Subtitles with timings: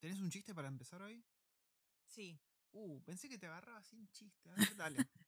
[0.00, 1.24] ¿Tenés un chiste para empezar hoy?
[2.06, 2.40] Sí.
[2.72, 4.48] Uh, pensé que te agarraba sin chiste.
[4.50, 4.96] A ver, dale.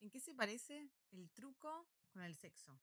[0.00, 2.80] ¿En qué se parece el truco con el sexo?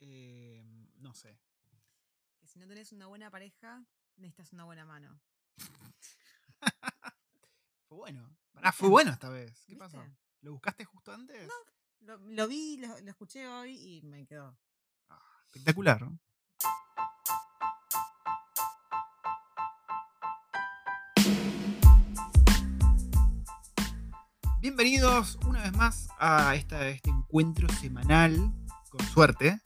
[0.00, 0.62] Eh,
[0.96, 1.38] no sé.
[2.38, 5.20] Que si no tenés una buena pareja, necesitas una buena mano.
[7.88, 8.36] Fue bueno.
[8.52, 9.64] Pará, fue bueno esta vez.
[9.66, 10.04] ¿Qué pasó?
[10.40, 11.46] ¿Lo buscaste justo antes?
[11.46, 11.54] No.
[12.00, 14.58] Lo, lo vi, lo, lo escuché hoy y me quedó.
[15.08, 16.02] Ah, espectacular.
[16.02, 16.18] ¿no?
[24.72, 28.52] Bienvenidos una vez más a esta- este encuentro semanal,
[28.90, 29.58] con suerte,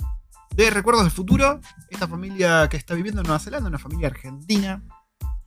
[0.55, 1.61] de Recuerdos del Futuro.
[1.91, 4.81] Esta familia que está viviendo en Nueva Zelanda, una familia argentina,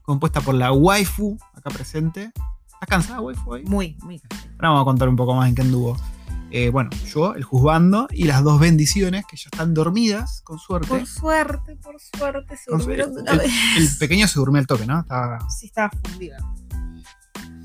[0.02, 2.32] compuesta por la waifu, acá presente.
[2.66, 3.64] ¿Estás cansada, waifu, hoy?
[3.64, 4.50] Muy, muy cansado.
[4.56, 5.96] Ahora vamos a contar un poco más en qué anduvo.
[6.50, 10.86] Eh, bueno, yo, el juzgando, y las dos bendiciones que ya están dormidas, con suerte.
[10.88, 13.50] Por suerte, por suerte, se durmieron de una el, vez.
[13.78, 15.00] el pequeño se durmió al toque, ¿no?
[15.00, 16.36] Estaba- Sí, estaba fundida.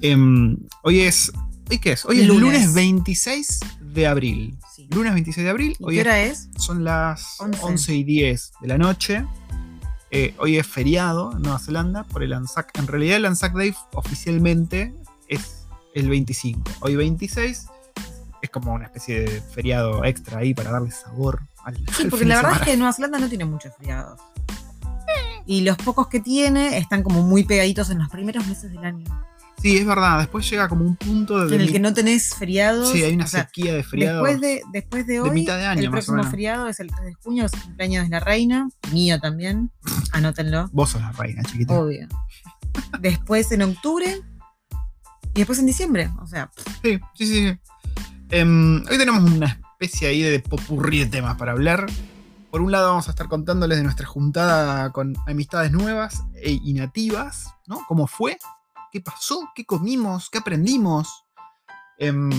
[0.01, 1.29] em, hoy es.
[1.71, 2.03] ¿Hoy qué es?
[2.03, 2.41] Hoy es Lunes.
[2.41, 4.57] lunes 26 de abril.
[4.75, 4.89] Sí.
[4.91, 5.77] Lunes 26 de abril.
[5.79, 6.49] ¿Y Hoy qué hora es?
[6.57, 7.59] son las 11.
[7.63, 9.25] 11 y 10 de la noche.
[10.09, 12.77] Eh, hoy es feriado en Nueva Zelanda por el ANZAC.
[12.77, 14.93] En realidad, el ANZAC Day oficialmente
[15.29, 16.61] es el 25.
[16.81, 17.67] Hoy 26
[18.41, 21.77] es como una especie de feriado extra ahí para darle sabor al.
[21.95, 24.19] Sí, al porque la verdad es que Nueva Zelanda no tiene muchos feriados.
[25.45, 29.05] Y los pocos que tiene están como muy pegaditos en los primeros meses del año.
[29.61, 30.17] Sí, es verdad.
[30.19, 31.55] Después llega como un punto de.
[31.55, 32.89] En el que no tenés feriados.
[32.91, 34.23] Sí, hay una o sea, sequía de feriados.
[34.23, 37.13] Después de, después de hoy, mitad de año, el próximo feriado es el 3 de
[37.13, 39.71] junio, es el cumpleaños de la reina, mío también,
[40.13, 41.79] anótenlo, Vos sos la reina, chiquita.
[41.79, 42.07] obvio.
[42.99, 44.21] Después en octubre
[45.33, 46.49] y después en diciembre, o sea,
[46.81, 47.49] Sí, sí, sí.
[47.49, 47.59] sí.
[48.29, 51.85] Em, hoy tenemos una especie ahí de popurrí de temas para hablar.
[52.49, 56.73] Por un lado vamos a estar contándoles de nuestra juntada con amistades nuevas e y
[56.73, 57.81] nativas, ¿no?
[57.87, 58.37] ¿Cómo fue?
[58.91, 59.49] ¿Qué pasó?
[59.55, 60.29] ¿Qué comimos?
[60.29, 61.25] ¿Qué aprendimos?
[61.97, 62.29] Em,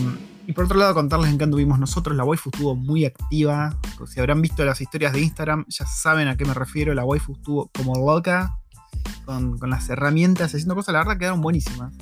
[0.46, 2.16] y por otro lado contarles en qué anduvimos nosotros.
[2.16, 3.76] La waifu estuvo muy activa.
[4.06, 6.94] Si habrán visto las historias de Instagram, ya saben a qué me refiero.
[6.94, 8.58] La waifu estuvo como loca
[9.24, 11.94] con, con las herramientas, haciendo cosas, la verdad quedaron buenísimas.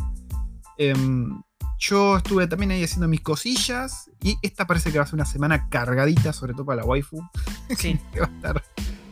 [0.78, 1.43] Em,
[1.78, 5.25] yo estuve también ahí haciendo mis cosillas y esta parece que va a ser una
[5.25, 7.22] semana cargadita, sobre todo para la waifu,
[7.77, 7.99] sí.
[8.12, 8.65] que va a estar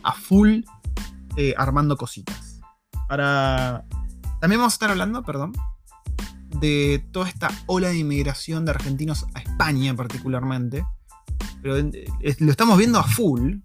[0.03, 0.61] a full
[1.35, 2.59] eh, armando cositas.
[3.07, 3.85] Ahora,
[4.39, 5.53] también vamos a estar hablando, perdón,
[6.59, 10.85] de toda esta ola de inmigración de argentinos a España particularmente.
[11.61, 13.55] Pero eh, lo estamos viendo a full.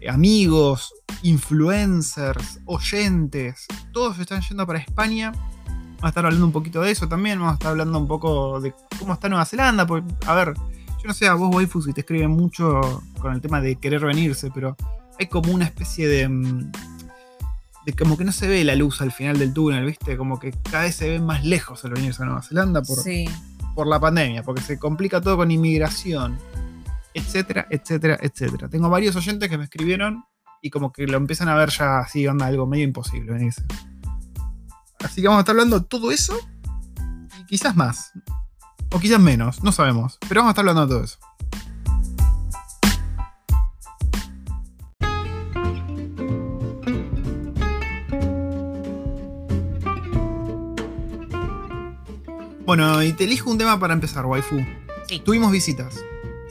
[0.00, 5.32] Eh, amigos, influencers, oyentes, todos están yendo para España.
[5.32, 7.38] Vamos a estar hablando un poquito de eso también.
[7.38, 9.86] Vamos a estar hablando un poco de cómo está Nueva Zelanda.
[9.86, 13.40] Porque, a ver, yo no sé a vos, waifu, si te escriben mucho con el
[13.40, 14.76] tema de querer venirse, pero
[15.18, 16.28] hay como una especie de.
[17.86, 20.16] De como que no se ve la luz al final del túnel, ¿viste?
[20.16, 23.26] Como que cada vez se ve más lejos el venirse a Nueva Zelanda por, sí.
[23.76, 26.36] por la pandemia, porque se complica todo con inmigración,
[27.14, 28.68] etcétera, etcétera, etcétera.
[28.68, 30.24] Tengo varios oyentes que me escribieron
[30.60, 33.64] y como que lo empiezan a ver ya así, onda, algo medio imposible venirse.
[34.98, 36.36] Así que vamos a estar hablando de todo eso
[37.40, 38.10] y quizás más.
[38.90, 40.18] O quizás menos, no sabemos.
[40.28, 41.18] Pero vamos a estar hablando de todo eso.
[52.66, 54.60] Bueno, y te elijo un tema para empezar, waifu.
[55.08, 55.20] Sí.
[55.20, 55.94] Tuvimos visitas.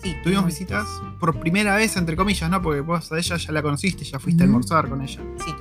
[0.02, 0.16] sí.
[0.24, 0.86] Tuvimos visitas
[1.20, 2.62] por primera vez, entre comillas, ¿no?
[2.62, 5.22] Porque vos a ella ya la conociste, ya fuiste a almorzar con ella.
[5.44, 5.52] Sí.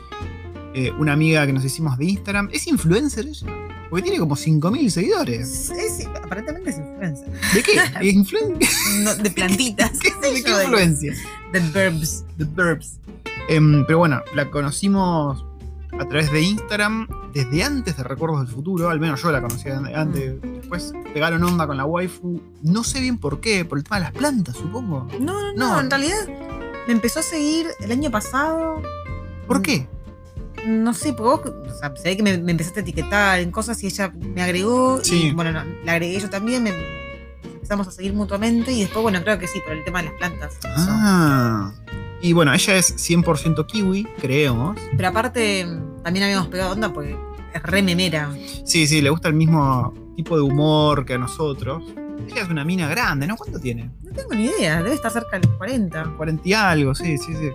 [0.75, 2.49] Eh, una amiga que nos hicimos de Instagram.
[2.53, 3.47] ¿Es influencer ella?
[3.91, 5.71] Porque tiene como 5.000 seguidores.
[5.71, 7.29] Es- aparentemente es influencer.
[7.55, 7.73] ¿De qué?
[8.09, 8.59] ¿Es influen-
[9.05, 9.99] No, de plantitas.
[10.01, 11.15] ¿Qué, sé ¿De qué de- influencia?
[11.53, 12.25] De verbs.
[12.39, 12.99] The Burbs.
[13.49, 15.45] Em, pero bueno, la conocimos
[15.99, 18.89] a través de Instagram desde antes de Recuerdos del Futuro.
[18.91, 20.41] Al menos yo la conocía antes.
[20.41, 22.41] Después pegaron onda con la waifu.
[22.63, 25.09] No sé bien por qué, por el tema de las plantas, supongo.
[25.21, 25.81] No, no, no, No.
[25.81, 26.17] en realidad
[26.87, 28.81] me empezó a seguir el año pasado.
[29.47, 29.87] ¿Por qué?
[30.67, 33.51] No sé, porque vos, o sea, se ve que me, me empezaste a etiquetar en
[33.51, 35.01] cosas y ella me agregó.
[35.03, 35.27] Sí.
[35.29, 36.73] Y bueno, no, la agregué yo también, me,
[37.43, 40.15] empezamos a seguir mutuamente y después, bueno, creo que sí, por el tema de las
[40.19, 40.55] plantas.
[40.57, 42.04] eso.
[42.25, 44.79] Y bueno, ella es 100% kiwi, creemos.
[44.97, 45.67] Pero aparte,
[46.03, 47.15] también habíamos pegado onda porque
[47.55, 48.35] es re memera.
[48.65, 51.83] Sí, sí, le gusta el mismo tipo de humor que a nosotros.
[52.27, 53.37] Ella es una mina grande, ¿no?
[53.37, 53.91] ¿Cuánto tiene?
[54.03, 56.15] No tengo ni idea, debe estar cerca de los 40.
[56.17, 57.51] 40 y algo, sí, sí, sí.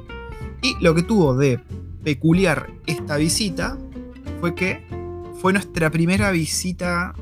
[0.61, 1.59] Y lo que tuvo de
[2.03, 3.75] peculiar esta visita
[4.39, 4.85] fue que
[5.41, 7.15] fue nuestra primera visita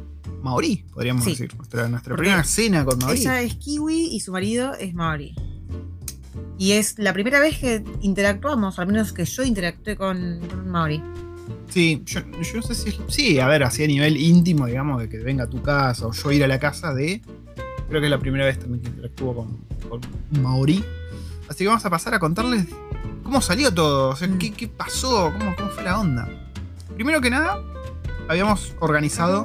[0.43, 1.29] maorí, podríamos Sí.
[1.31, 1.55] decir.
[1.55, 3.19] Nuestra, nuestra primera cena con maorí.
[3.21, 5.33] Ella es kiwi y su marido es maori.
[6.57, 10.69] Y es la primera vez que interactuamos, al menos que yo interactué con, con un
[10.69, 11.01] maori.
[11.69, 12.98] Sí, yo, yo no sé si es.
[13.07, 16.12] Sí, a ver, así a nivel íntimo, digamos, de que venga a tu casa o
[16.13, 17.21] yo ir a la casa de.
[17.89, 19.57] Creo que es la primera vez también que interactúo con,
[19.89, 20.01] con
[20.36, 20.83] un maorí.
[21.48, 22.65] Así que vamos a pasar a contarles
[23.24, 24.38] cómo salió todo, o sea, Mm.
[24.39, 26.27] qué, qué pasó, cómo, cómo fue la onda.
[26.95, 27.62] Primero que nada,
[28.27, 29.44] habíamos organizado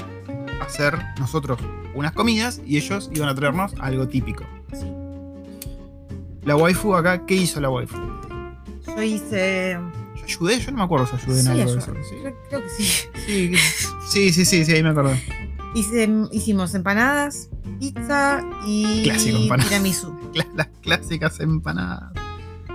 [0.60, 1.58] hacer nosotros
[1.94, 4.44] unas comidas y ellos iban a traernos algo típico.
[6.44, 7.96] La waifu acá, ¿qué hizo la waifu?
[8.86, 9.78] Yo hice.
[10.16, 11.92] Yo ayudé, yo no me acuerdo si ayudé en Sí, algo de eso.
[12.08, 12.16] ¿sí?
[12.20, 12.84] Creo, creo que sí.
[13.26, 13.52] Sí,
[14.08, 15.14] sí, sí, sí, sí, ahí me acuerdo.
[15.74, 17.48] Hice, hicimos empanadas,
[17.80, 19.68] pizza y Clásico, empanadas.
[19.70, 20.14] tiramisú.
[20.54, 22.12] Las clásicas empanadas.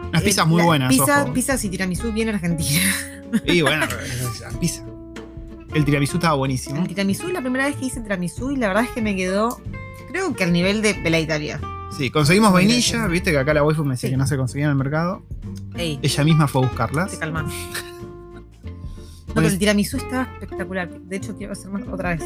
[0.09, 1.33] Unas Eh, pizzas muy buenas, Pizza, ojo.
[1.33, 2.79] pizzas y tiramisú bien argentina.
[3.45, 3.85] Y bueno,
[4.41, 4.83] las pizza.
[5.73, 6.77] El tiramisú estaba buenísimo.
[6.81, 9.61] El tiramisú la primera vez que hice tiramisú y la verdad es que me quedó,
[10.09, 11.59] creo que al nivel de, de la Italia.
[11.97, 14.13] Sí, conseguimos vainilla, viste que acá la waifu me decía Sí.
[14.13, 15.23] que no se conseguía en el mercado.
[15.75, 17.15] Ey, Ella misma fue a te buscarlas.
[17.17, 17.51] calmas.
[19.27, 20.89] No, Pues- pero el tiramisú estaba espectacular.
[20.89, 22.23] De hecho, quiero hacer más otra vez.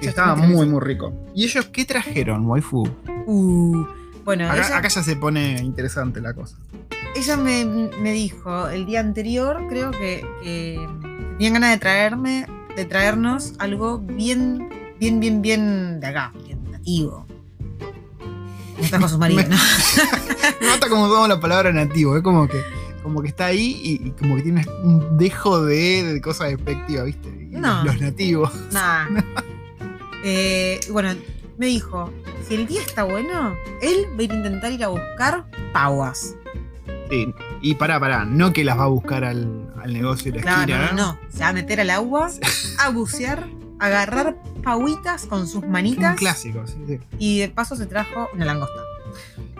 [0.00, 1.14] Sí, estaba muy, muy rico.
[1.34, 2.86] ¿Y ellos qué trajeron, waifu?
[3.26, 3.86] Uh,
[4.24, 6.58] bueno, Acá, ella, acá ya se pone interesante la cosa.
[7.16, 7.64] ella me,
[8.00, 10.86] me dijo el día anterior, creo que, que
[11.38, 14.68] tenían ganas de traerme, de traernos algo bien,
[15.00, 17.26] bien, bien, bien de acá, bien nativo.
[18.80, 19.56] Me trajo su marido, ¿no?
[20.60, 22.62] Me mata como la palabra nativo, es como que,
[23.02, 27.04] como que está ahí y, y como que tiene un dejo de, de cosas despectivas,
[27.06, 27.28] ¿viste?
[27.28, 27.84] Y No.
[27.84, 28.50] Los nativos.
[28.72, 29.08] Nada.
[30.24, 31.14] Eh, bueno,
[31.58, 32.12] me dijo,
[32.48, 36.34] si el día está bueno, él va a ir a intentar ir a buscar paguas.
[37.10, 37.34] Sí.
[37.60, 40.92] Y pará, pará, no que las va a buscar al, al negocio de la esquina.
[40.92, 41.18] no, no, no.
[41.28, 42.30] Se va a meter al agua,
[42.78, 43.48] a bucear,
[43.86, 46.98] agarrar paguitas con sus Un manitas clásico, sí, sí.
[47.18, 48.80] y de paso se trajo una langosta.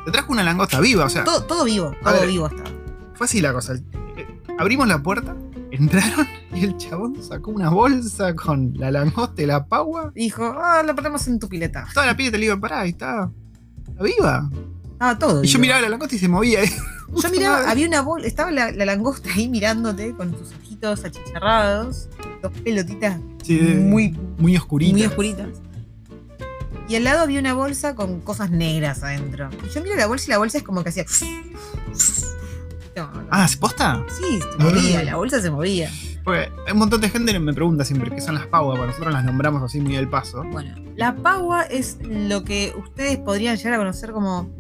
[0.05, 2.29] Te trajo una langosta viva, o sea, Todo, todo vivo, A todo ver.
[2.29, 2.71] vivo estaba.
[3.15, 3.75] fue así la cosa.
[4.59, 5.35] Abrimos la puerta,
[5.71, 10.13] entraron y el chabón sacó una bolsa con la langosta y la pagua.
[10.15, 11.87] Dijo, ah, la ponemos en tu pileta.
[11.95, 13.31] Toda la piel te le digo, pará, y está,
[13.89, 14.49] está viva.
[14.93, 16.61] Estaba todo Y yo miraba la langosta y se movía.
[17.15, 22.09] Yo miraba, había una bolsa, estaba la, la langosta ahí mirándote con sus ojitos achicharrados,
[22.43, 24.93] dos pelotitas Sí, muy, muy oscurita.
[24.93, 25.49] muy oscuritas.
[26.89, 29.49] Y al lado había una bolsa con cosas negras adentro.
[29.67, 31.05] Y yo miro la bolsa y la bolsa es como que hacía.
[32.94, 33.27] No, no.
[33.31, 34.05] Ah, ¿se posta?
[34.09, 35.91] sí, se movía, la bolsa se movía.
[36.25, 39.25] Porque un montón de gente me pregunta siempre qué son las paguas, para nosotros las
[39.25, 40.45] nombramos así muy del paso.
[40.45, 44.50] Bueno, la pagua es lo que ustedes podrían llegar a conocer como.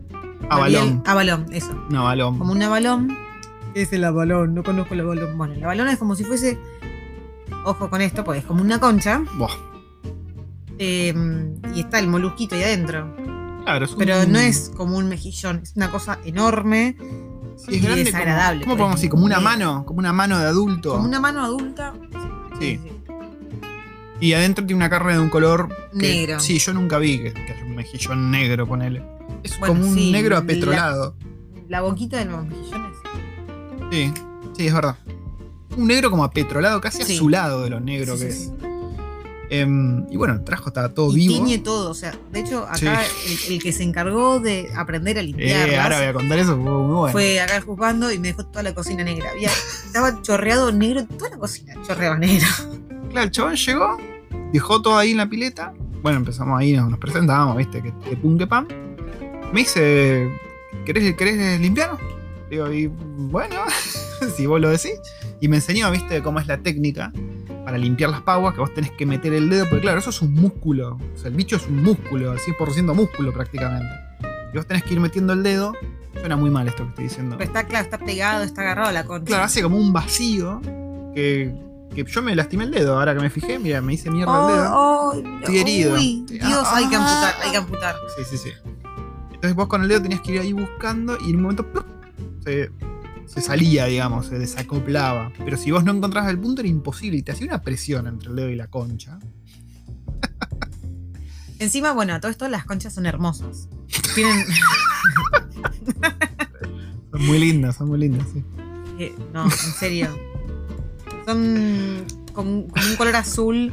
[0.48, 1.02] Avalón.
[1.04, 1.72] Avalón, eso.
[1.90, 2.38] Un avalón.
[2.38, 3.14] Como un avalón.
[3.74, 4.54] ¿Qué es el avalón?
[4.54, 5.36] No conozco el avalón.
[5.36, 6.58] Bueno, el avalón es como si fuese.
[7.64, 9.22] Ojo con esto, porque es como una concha.
[9.36, 9.50] Buah,
[10.78, 11.14] eh,
[11.74, 13.14] y está el molusquito ahí adentro.
[13.64, 16.96] claro, es un- Pero no es como un mejillón, es una cosa enorme.
[17.56, 19.10] Sí, es y grande desagradable, Como, ¿Cómo podemos decir?
[19.10, 20.94] Como una mano, como una mano de adulto.
[20.94, 21.92] Como una mano adulta.
[22.58, 22.80] Sí.
[24.20, 26.40] Y adentro tiene una carne de un color que- Negro.
[26.40, 29.04] Sí, yo nunca vi que, que haya un mejillón negro, ponele.
[29.42, 31.16] Es Bueno, como un sí, negro la- apetrolado.
[31.68, 32.96] La boquita de los mejillones.
[33.90, 34.12] Sí,
[34.56, 34.96] sí, es verdad.
[35.76, 37.16] Un negro como apetrolado, casi Sí.
[37.16, 38.44] azulado de lo negro Sí, que sí, es.
[38.46, 38.52] sí.
[39.50, 41.34] Em, y bueno, el trajo estaba todo Y vivo.
[41.44, 43.46] tiñe todo, o sea, de hecho, acá Sí.
[43.48, 46.52] el, el que se encargó de aprender a Eh, limpiarlas ahora voy a contar eso,
[46.56, 47.12] fue muy bueno.
[47.12, 49.30] fue acá juzgando y me dejó toda la cocina negra.
[49.30, 49.50] Había,
[49.84, 52.46] estaba chorreado negro, toda la cocina chorreaba negro.
[53.10, 53.98] Claro, el chabón llegó,
[54.54, 55.74] dejó todo ahí en la pileta.
[56.02, 58.66] Bueno, empezamos ahí, nos, nos presentábamos, viste, que, que pum, que pam.
[59.52, 60.30] Me dice,
[60.86, 61.98] ¿querés, querés limpiar?
[62.48, 63.56] Digo, y bueno,
[64.36, 64.92] si vos lo decís.
[65.42, 67.12] Y me enseñó, viste, cómo es la técnica
[67.64, 70.22] para limpiar las paguas, que vos tenés que meter el dedo, porque claro, eso es
[70.22, 71.00] un músculo.
[71.14, 73.92] O sea, el bicho es un músculo, al 100% músculo prácticamente.
[74.52, 75.72] Y vos tenés que ir metiendo el dedo.
[76.14, 77.36] Suena muy mal esto que estoy diciendo.
[77.38, 79.26] Pero está claro, está pegado, está agarrado a la concha.
[79.26, 80.60] Claro, hace como un vacío
[81.12, 81.52] que,
[81.92, 82.96] que yo me lastimé el dedo.
[82.96, 84.70] Ahora que me fijé, mira, me hice mierda el dedo.
[84.72, 85.94] Oh, oh, Estoy herido.
[85.96, 86.24] Uy.
[86.28, 87.00] Dios, Ah, hay que ah.
[87.00, 87.96] amputar, hay que amputar.
[88.16, 88.50] Sí, sí, sí.
[89.32, 91.86] Entonces vos con el dedo tenías que ir ahí buscando y en un momento ¡plup!
[92.44, 92.70] se,
[93.26, 95.32] se salía, digamos, se desacoplaba.
[95.44, 98.30] Pero si vos no encontrabas el punto era imposible y te hacía una presión entre
[98.30, 99.18] el dedo y la concha.
[101.58, 103.68] Encima, bueno, a todo esto las conchas son hermosas.
[104.14, 104.44] Tienen.
[107.10, 108.42] Son muy lindas, son muy lindas, sí.
[108.98, 110.08] eh, no, en serio.
[111.26, 113.72] Son con, con un color azul,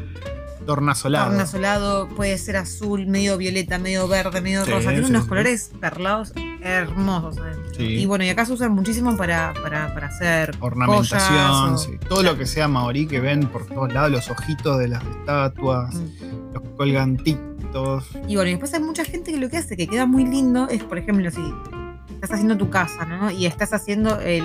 [0.65, 1.29] Tornasolado.
[1.29, 4.89] tornasolado, puede ser azul, medio violeta, medio verde, medio Sí, rosa.
[4.89, 5.29] Tiene sí, unos sí.
[5.29, 7.73] colores perlados hermosos adentro.
[7.75, 7.83] Sí.
[7.83, 11.91] Y bueno, y acá se usan muchísimo para, para, para hacer Ornamentación, joyas o- sí.
[12.07, 15.95] Todo lo que sea maorí que ven por todos lados, los ojitos de las estatuas,
[15.95, 16.53] Mm.
[16.53, 18.05] los colgantitos.
[18.27, 20.67] Y bueno, y después hay mucha gente que lo que hace, que queda muy lindo,
[20.69, 21.41] es, por ejemplo, si
[22.13, 23.29] estás haciendo tu casa, ¿no?
[23.31, 24.43] Y estás haciendo el,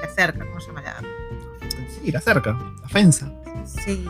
[0.00, 0.82] la cerca, ¿cómo se llama?
[0.82, 0.96] La,
[2.02, 3.32] Sí, la cerca, la fensa.
[3.64, 4.04] Sí.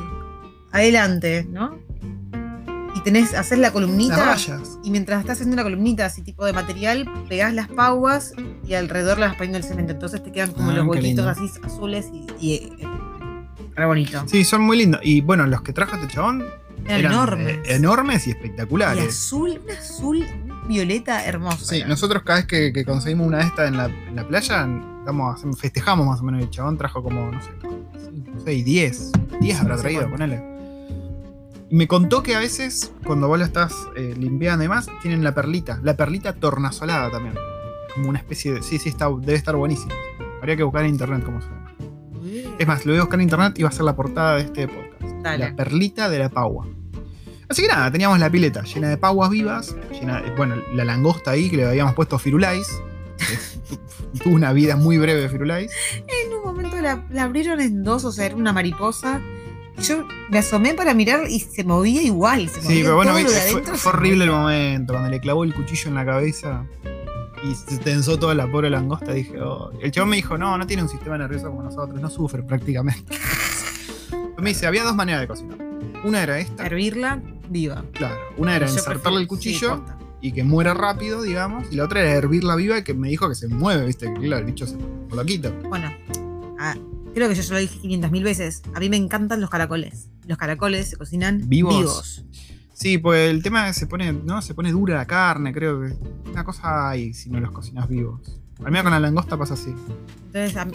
[0.73, 1.79] Adelante, ¿no?
[3.05, 4.37] Y tenés, hacer la columnita.
[4.83, 8.33] Y mientras estás haciendo la columnita, así tipo de material, pegás las pauas
[8.67, 9.93] y alrededor las vas poniendo el cemento.
[9.93, 12.89] Entonces te quedan como Ah, los huequitos así azules y, y, eh,
[13.77, 14.23] re bonito.
[14.27, 15.01] Sí, son muy lindos.
[15.05, 16.45] Y bueno, los que trajo este chabón
[16.87, 17.47] Eran, enormes.
[17.59, 19.07] eh, enormes y y espectaculares.
[19.09, 20.27] azul, un azul
[20.67, 21.65] violeta hermoso.
[21.65, 24.67] Sí, nosotros cada vez que, que conseguimos una de estas en la, en la playa,
[25.01, 26.41] estamos, festejamos más o menos.
[26.43, 29.13] El chabón trajo como, no sé, 5, 6, 10.
[29.41, 30.54] 10 habrá traído, ponele.
[31.75, 35.35] Me contó que a veces, cuando vos lo estás eh, limpiando y demás, tienen la
[35.35, 35.81] perlita.
[35.83, 37.35] La perlita tornasolada también.
[37.93, 38.63] Como una especie de.
[38.63, 39.93] Sí, sí, está, debe estar buenísimo.
[40.39, 41.75] Habría que buscar en internet cómo se llama.
[42.61, 44.43] Es más, lo voy a buscar en internet y va a ser la portada de
[44.43, 45.17] este podcast.
[45.25, 45.51] Dale.
[45.51, 46.69] La perlita de la pagua.
[47.49, 51.33] Así que nada, teníamos la pileta llena de paguas vivas, llena de- bueno, la langosta
[51.33, 52.69] ahí que le habíamos puesto Firulais.
[54.23, 55.73] Tuvo una vida muy breve Firulais.
[55.97, 59.21] En un momento la, la abrieron en dos, o sea, era una mariposa.
[59.83, 62.49] Yo me asomé para mirar y se movía igual.
[62.49, 63.33] Se Sí, movía pero bueno, viste,
[63.77, 66.65] fue, horrible el momento cuando le clavó el cuchillo en la cabeza
[67.43, 69.13] y se tensó toda la pobre langosta.
[69.13, 69.71] Dije, oh.
[69.83, 73.17] el chabón me dijo, no, no tiene un sistema nervioso como nosotros, no sufre prácticamente.
[74.39, 75.59] me dice, había dos maneras de cocinar.
[76.05, 77.85] Una era esta, Hervirla viva.
[77.93, 79.83] claro, una era Yo ensartarle prefiero- el cuchillo.
[79.87, 81.67] sí, y que muera rápido, digamos.
[81.71, 84.21] Y la otra era hervirla viva y que me dijo que se mueve, viste, que
[84.21, 84.77] claro, el bicho se
[85.15, 85.51] lo quita.
[85.69, 85.93] Bueno,
[86.59, 86.75] ah,
[87.15, 88.63] creo que yo ya lo dije 500 mil veces.
[88.75, 90.09] A mí me encantan los caracoles.
[90.27, 91.77] Los caracoles se cocinan ¿Vivos?
[91.79, 92.25] vivos.
[92.73, 94.43] Sí, pues el tema es que se pone, ¿no?
[94.43, 95.95] Se pone dura la carne, creo que.
[96.31, 98.21] Una cosa hay si no los cocinas vivos.
[98.59, 99.73] Al menos con la langosta pasa así.
[100.27, 100.75] Entonces, a mí-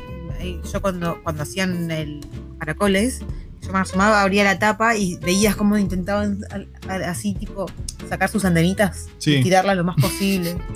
[0.72, 2.22] yo cuando, cuando hacían el
[2.60, 3.22] caracoles,
[3.62, 6.39] yo me asomaba, abría la tapa y veías cómo intentaban
[6.88, 7.65] así, tipo,
[8.08, 9.36] sacar sus antenitas Sí.
[9.36, 10.58] y tirarlas lo más posible.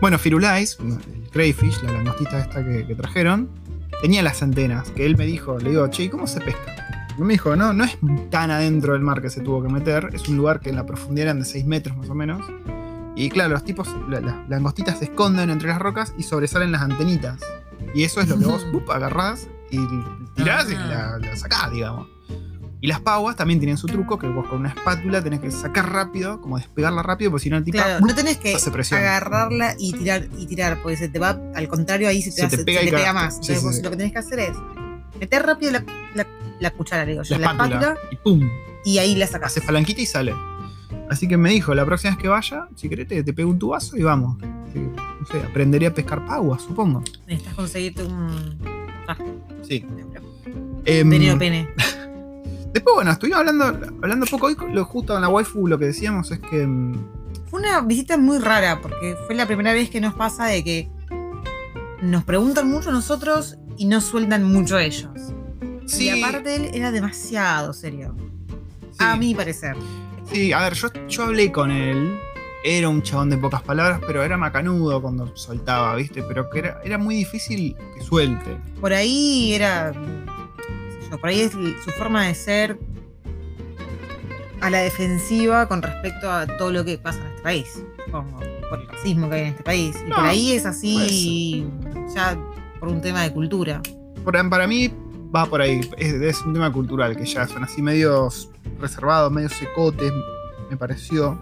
[0.00, 3.48] Bueno, Firulais, el crayfish, la langostita esta que, que trajeron,
[4.02, 7.06] tenía las antenas, que él me dijo, le digo, che, ¿y cómo se pesca?
[7.16, 7.96] Y me dijo, no, no es
[8.30, 10.84] tan adentro del mar que se tuvo que meter, es un lugar que en la
[10.86, 12.44] profundidad eran de 6 metros más o menos.
[13.16, 16.82] Y claro, los tipos, la- las langostitas se esconden entre las rocas y sobresalen las
[16.82, 17.40] antenitas.
[17.94, 19.78] Y eso es lo que vos agarrás y
[20.34, 22.08] tirás y la, la sacás, digamos.
[22.82, 25.90] Y las paguas también tienen su truco, que vos con una espátula tenés que sacar
[25.92, 28.56] rápido, como despegarla rápido, porque si no el tipo Claro, no tenés que
[28.96, 32.56] agarrarla y tirar y tirar, porque se te va, al contrario, ahí se te, Se
[32.58, 33.34] te pega se te pega más.
[33.34, 33.82] Sí, Entonces sí, vos sí.
[33.82, 34.56] lo que tenés que hacer es
[35.20, 35.84] meter rápido la,
[36.16, 36.26] la-
[36.58, 38.50] la cuchara, digo yo, la la, espátula, espátula, y ¡pum!
[38.84, 39.52] y ahí la sacás.
[39.56, 40.34] hace palanquita y sale.
[41.08, 43.58] Así que me dijo, la próxima vez que vaya, si querés te, te pego un
[43.60, 44.38] tubazo y vamos.
[44.38, 47.04] No sé, aprenderé a pescar paguas, supongo.
[47.28, 48.58] Necesitas conseguirte un
[49.62, 49.84] Sí.
[50.84, 51.68] Em, pene.
[52.72, 53.64] Después, bueno, estuvimos hablando,
[54.02, 56.62] hablando poco hoy, lo justo en la waifu lo que decíamos es que...
[56.62, 56.94] em,
[57.46, 60.90] Fue una visita muy rara, porque fue la primera vez que nos pasa de que
[62.00, 65.08] nos preguntan mucho nosotros y no sueltan mucho ellos.
[65.86, 68.14] sí, Y aparte él era demasiado serio.
[68.90, 69.76] sí, A mi parecer.
[70.30, 72.18] sí, a ver, yo, yo hablé con él.
[72.64, 76.22] Era un chabón de pocas palabras, pero era macanudo cuando soltaba, ¿viste?
[76.22, 78.56] Pero que era, era muy difícil que suelte.
[78.80, 79.92] Por ahí era.
[81.18, 82.78] Por ahí es su forma de ser
[84.60, 87.84] a la defensiva con respecto a todo lo que pasa en este país.
[88.04, 88.38] Supongo,
[88.70, 89.96] por el racismo que hay en este país.
[90.06, 91.66] Y No, por ahí es así
[92.14, 92.38] ya
[92.78, 93.82] por un tema de cultura.
[94.24, 94.92] Para mí
[95.34, 95.80] va por ahí.
[95.98, 98.50] Es, es un tema cultural que ya son así medios
[98.80, 100.12] reservados, medios secotes,
[100.70, 101.38] me pareció.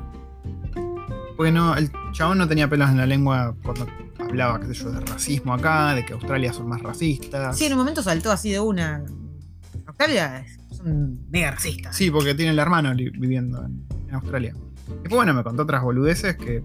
[1.37, 3.87] Porque no, el chabón no tenía pelos en la lengua cuando
[4.19, 7.57] hablaba, qué sé yo, de racismo acá, de que Australia son más racistas.
[7.59, 9.05] Sí, en un momento saltó así de una.
[9.91, 11.95] Australia es- son mega racistas.
[11.97, 14.55] Sí, porque tiene el hermano viviendo en, en Australia.
[14.89, 16.63] Después, bueno, me contó otras boludeces que.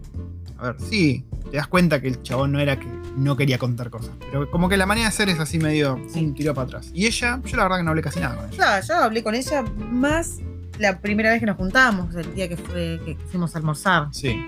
[0.57, 3.89] A ver, sí, te das cuenta que el chabón no era que no quería contar
[3.89, 4.11] cosas.
[4.31, 5.99] Pero como que la manera de hacer es así medio.
[6.07, 6.23] Sí.
[6.23, 6.91] un tiro para atrás.
[6.93, 8.55] Y ella, yo la verdad que no hablé casi nada con ella.
[8.55, 10.37] Claro, yo hablé con ella más
[10.79, 14.07] la primera vez que nos juntamos, el día que fue que fuimos a almorzar.
[14.11, 14.41] Sí.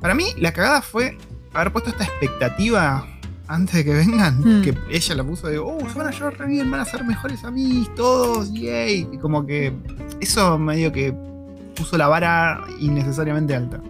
[0.00, 1.18] Para mí, la cagada fue
[1.52, 3.06] haber puesto esta expectativa
[3.46, 4.40] antes de que vengan.
[4.40, 4.62] Hmm.
[4.62, 7.04] Que ella la puso de, oh, se van a llevar re bien, van a ser
[7.04, 9.08] mejores amigos, todos, yay.
[9.12, 9.72] Y como que
[10.20, 11.14] eso medio que
[11.74, 13.80] puso la vara innecesariamente alta.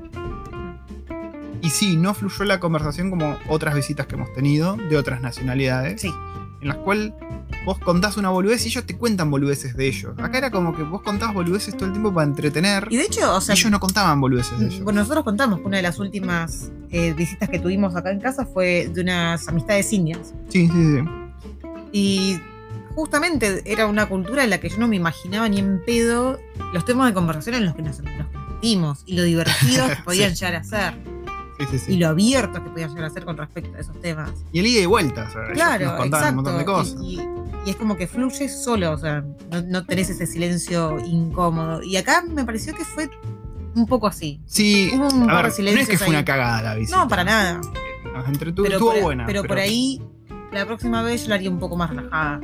[1.62, 6.02] Y sí, no fluyó la conversación como otras visitas que hemos tenido de otras nacionalidades.
[6.02, 6.12] Sí.
[6.61, 7.12] En las cuales
[7.64, 10.12] vos contás una boludez y ellos te cuentan boludeces de ellos.
[10.18, 12.87] Acá era como que vos contabas boludeces todo el tiempo para entretener.
[12.90, 14.83] Y de hecho, o sea, ellos no contaban boludeces de ellos.
[14.83, 18.44] bueno, nosotros contamos que una de las últimas eh, visitas que tuvimos acá en casa
[18.47, 20.35] fue de unas amistades indias.
[20.49, 21.04] Sí, sí, sí.
[21.92, 22.40] Y
[22.94, 26.38] justamente era una cultura en la que yo no me imaginaba ni en pedo
[26.73, 30.44] los temas de conversación en los que nos, metimos y lo divertidos que podían Sí.
[30.44, 30.94] llegar a ser
[31.59, 31.92] Sí, sí, sí.
[31.92, 34.30] y lo abiertos que podían llegar a ser con respecto a esos temas.
[34.52, 36.28] Y el ida y vuelta, o sea, Claro, nos contaban exacto.
[36.30, 36.97] un montón de cosas.
[37.00, 37.28] Y, y-
[37.66, 41.83] y es como que fluye solo, o sea, no, no tenés ese silencio incómodo.
[41.83, 43.09] Y acá me pareció que fue
[43.75, 44.40] un poco así.
[44.47, 46.11] Sí, Hubo un a ver, no es que fue ahí.
[46.12, 46.99] una cagada la visita.
[46.99, 47.61] No, para nada.
[48.26, 49.26] Entretuvo, Pero, estuvo por, buena.
[49.26, 50.00] pero por ahí,
[50.52, 52.40] la próxima vez yo la haría un poco más relajada.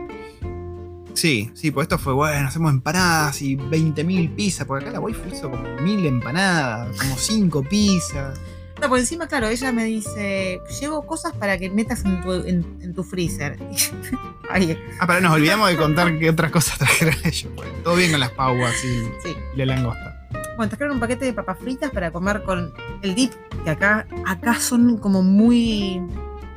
[1.14, 5.20] Sí, sí, pues esto fue bueno, hacemos empanadas y 20.000 pizzas, porque acá la wifi
[5.32, 8.40] hizo como 1.000 empanadas, como 5 pizzas.
[8.80, 12.78] No, por encima, claro, ella me dice, llevo cosas para que metas en tu, en,
[12.80, 13.58] en tu freezer.
[14.50, 17.52] Ay, Ah, pero nos olvidamos de contar qué otras cosas trajeron ellos.
[17.54, 17.68] pues.
[17.84, 19.34] Todo bien con las pauas y, sí.
[19.54, 20.26] y la langosta.
[20.56, 22.72] Bueno, trajeron un paquete de papas fritas para comer con
[23.02, 23.32] el dip,
[23.64, 26.02] que acá, acá son como muy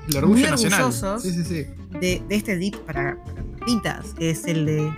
[0.09, 0.81] El orgullo Muy nacional.
[0.81, 1.21] orgullosos.
[1.21, 1.67] Sí, sí, sí.
[1.99, 4.93] de, de este dip para, para papitas, que es el de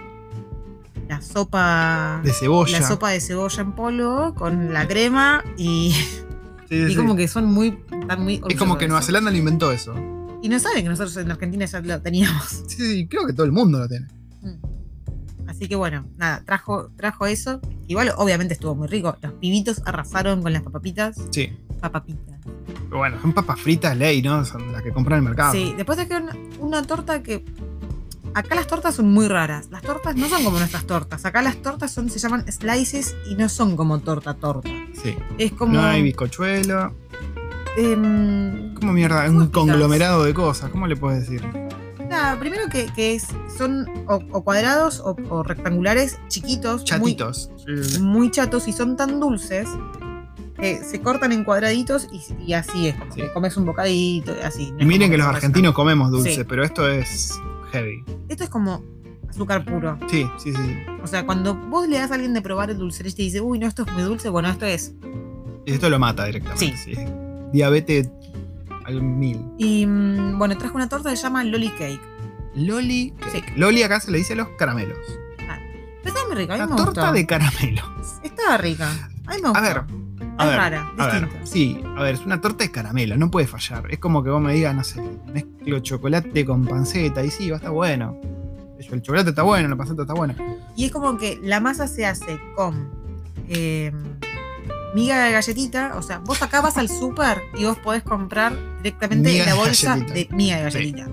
[1.08, 2.80] la sopa De cebolla.
[2.80, 5.94] la sopa de cebolla en polvo con la crema y,
[6.70, 6.96] Sí, y sí.
[6.96, 9.08] como que son muy, están muy Es como que Nueva eso.
[9.08, 9.94] Zelanda lo inventó eso.
[10.42, 12.64] Y no saben que nosotros en Argentina ya lo teníamos.
[12.68, 14.08] Sí, sí, creo que todo el mundo lo tiene.
[14.42, 15.50] Mm.
[15.50, 17.62] Así que bueno, nada, trajo, trajo eso.
[17.88, 19.18] Igual obviamente estuvo muy rico.
[19.22, 21.18] Los pibitos arrasaron con las papapitas.
[21.32, 21.52] Sí.
[21.80, 22.40] Papapitas.
[22.86, 24.44] Pero bueno, son papas fritas ley, ¿no?
[24.46, 25.52] Son las que compran en el mercado.
[25.54, 26.30] Sí, después trajeron
[26.60, 27.44] una torta que.
[28.36, 29.70] Acá las tortas son muy raras.
[29.72, 31.26] Las tortas no son como nuestras tortas.
[31.26, 34.70] Acá las tortas son, se llaman slices y no son como torta torta.
[35.02, 35.16] Sí.
[35.38, 35.74] Es como.
[35.74, 36.94] No hay bizcochuelo.
[37.78, 39.26] em, ¿Cómo mierda?
[39.28, 40.70] ¿Cómo Un conglomerado de cosas.
[40.70, 41.44] ¿Cómo le puedes decir?
[42.10, 43.26] nada, primero que, que es,
[43.58, 47.50] son o, o cuadrados o, o rectangulares, chiquitos, Chatitos.
[48.00, 49.68] Muy, chatos y son tan dulces
[50.60, 53.22] que se cortan en cuadraditos y, y así es, como Sí.
[53.22, 54.72] que comes un bocadito y así.
[54.72, 56.44] no Y es miren que los argentinos comemos dulce, Sí.
[56.48, 57.34] pero esto es
[57.72, 58.04] heavy.
[58.30, 58.84] Esto es como
[59.30, 59.98] azúcar puro.
[60.10, 60.78] Sí, sí, sí.
[61.04, 63.42] O sea, cuando vos le das a alguien de probar el dulce y te dice,
[63.42, 64.94] uy, no, esto es muy dulce, bueno, esto es.
[65.66, 66.78] Esto lo mata directamente.
[66.78, 66.96] Sí.
[66.96, 67.02] Sí.
[67.52, 68.10] Diabetes
[68.86, 69.40] al mil.
[69.58, 72.02] Y mm, bueno, trajo una torta que se llama Lolly Cake.
[72.56, 73.14] Loli.
[73.32, 73.42] Sí.
[73.56, 74.98] Loli acá se le dice a los caramelos.
[75.38, 77.14] Pero estaba muy rica, a mí La me torta gustó.
[77.14, 77.82] de caramelo.
[78.24, 78.90] Estaba rica.
[79.26, 79.58] A mí me gustó.
[79.58, 79.82] A ver.
[80.38, 81.46] A es rara, A ver, distinta.
[81.46, 83.86] sí, a ver, es una torta de caramelo, no puede fallar.
[83.90, 85.02] Es como que vos me digas, no sé,
[85.34, 88.20] mezclo chocolate con panceta y sí, va a estar bueno.
[88.78, 90.36] El chocolate está bueno, la panceta está buena.
[90.76, 92.90] Y es como que la masa se hace con
[93.50, 93.92] eh,
[94.94, 95.94] miga de galletita.
[95.96, 99.96] O sea, vos acá vas al súper y vos podés comprar directamente Miga la bolsa
[99.98, 100.78] de miga de Sí.
[100.78, 101.10] galletita.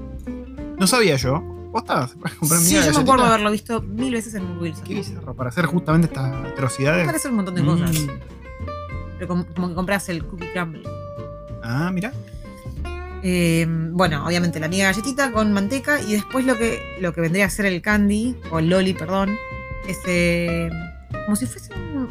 [0.79, 1.41] No sabía yo.
[1.41, 4.59] ¿Vos estabas para comprar Sí, miga de yo me acuerdo haberlo visto mil veces en
[4.59, 4.85] Wilson.
[4.85, 7.07] Qué bizarro, para hacer justamente estas atrocidades.
[7.07, 7.97] Parece un montón de cosas.
[9.23, 10.83] Pero como, como que compras el cookie crumble.
[11.63, 12.13] Ah, mira.
[13.23, 17.47] Eh, bueno, obviamente la miga galletita con manteca y después lo que, lo que vendría
[17.47, 19.31] a ser el candy, o el loli, perdón,
[19.87, 20.69] es eh,
[21.25, 22.09] como si fuese un,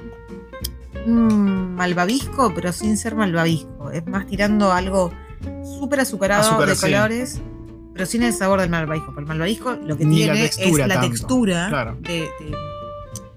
[1.06, 3.91] un malvavisco, pero sin ser malvavisco.
[3.91, 5.12] Es más tirando algo
[5.65, 6.82] súper azucarado Azúcar, de sí.
[6.82, 7.41] colores,
[7.93, 9.08] pero sin el sabor del malvavisco.
[9.08, 11.97] Porque el malvavisco lo que Ni tiene es la tanto, textura claro.
[12.00, 12.70] de, de-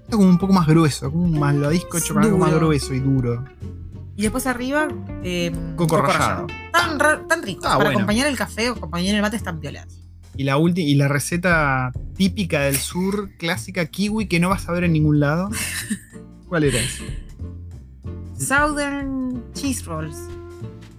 [0.07, 3.43] Es como un poco más grueso, como un malvadisco hecho algo más grueso y duro.
[4.15, 4.87] Y después arriba,
[5.23, 6.47] eh, Coco rallado.
[6.71, 7.61] Tan, tan rico.
[7.65, 7.99] Ah, Para bueno.
[7.99, 9.87] acompañar el café o acompañar el mate están piolas.
[10.37, 14.83] Y la y la receta típica del sur, clásica kiwi que no vas a ver
[14.85, 15.49] en ningún lado.
[16.47, 16.79] ¿Cuál era?
[18.37, 20.17] Southern Cheese Rolls.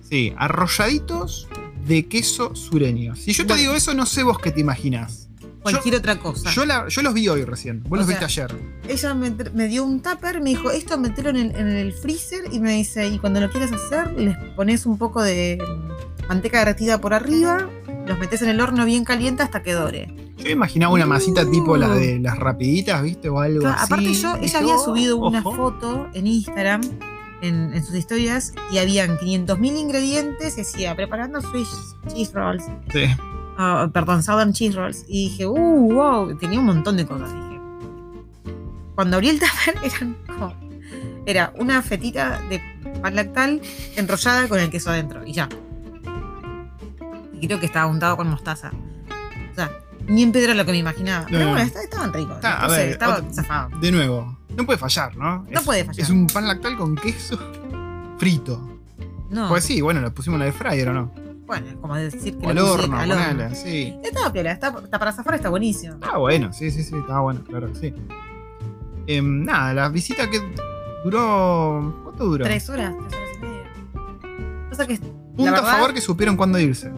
[0.09, 1.49] Sí, arrolladitos
[1.87, 3.15] de queso sureño.
[3.15, 3.61] Si yo te Bueno.
[3.61, 5.26] digo eso, no sé vos qué te imaginas.
[5.73, 6.51] Cualquier otra cosa.
[6.51, 7.83] Yo, la- yo los vi hoy recién.
[7.85, 8.55] Vos O los sea, viste ayer.
[8.89, 12.45] Ella me, me dio un tupper, me dijo, esto metelo en el, en el freezer
[12.53, 15.59] y me dice, y cuando lo quieras hacer, les pones un poco de
[16.29, 17.69] manteca derretida por arriba,
[18.07, 20.15] los metes en el horno bien caliente hasta que dore.
[20.39, 21.95] Yo imaginaba una masita tipo la Uh.
[21.95, 23.29] de las rapiditas, ¿viste?
[23.29, 23.85] O algo Claro, así.
[23.85, 25.55] aparte yo, ella había "Oh, subido una ojo".
[25.57, 26.83] foto en Instagram,
[27.43, 31.69] en, en sus historias, y habían 500.000 ingredientes y decía, preparando Swiss
[32.09, 32.65] cheese rolls.
[32.93, 33.07] Sí.
[33.59, 35.05] Ah, perdón, Southern Cheese Rolls.
[35.09, 37.33] Y dije, uh, wow, tenía un montón de cosas.
[37.33, 37.61] Dije.
[38.95, 40.55] Cuando abrí el tupper, eran como.
[41.27, 42.61] Era una fetita de
[43.03, 43.61] pan lactal
[43.97, 45.27] enrollada con el queso adentro.
[45.27, 45.49] Y ya.
[47.41, 48.71] Y creo que estaba untado con mostaza.
[49.53, 49.71] O sea,
[50.07, 51.27] ni en pedro lo que me imaginaba.
[51.29, 51.51] Pero No.
[51.51, 52.37] bueno, est- estaban ricos.
[52.37, 53.79] Está, a No sé, ver, estaba otro- zafado.
[53.81, 55.45] De nuevo, no puede fallar, ¿no?
[55.51, 56.01] No Es- puede fallar.
[56.03, 57.39] Es un pan lactal con queso
[58.19, 58.79] frito.
[59.31, 61.11] No, Pues sí, bueno, le pusimos la de fryer o no.
[61.47, 63.55] Bueno, como decir que O al horno, al horno.
[63.55, 63.97] sí.
[64.03, 65.95] Estaba piola, está, está para zafar, está buenísimo.
[65.95, 67.95] Estaba bueno, sí, sí, sí, estaba bueno, claro que sí.
[69.07, 70.41] Em, nada, la visita que
[71.05, 72.01] duró.
[72.03, 72.45] ¿Cuánto duró?
[72.45, 74.69] Tres horas, tres horas y media.
[74.71, 76.91] Pasa que Punto a favor que supieron cuándo irse.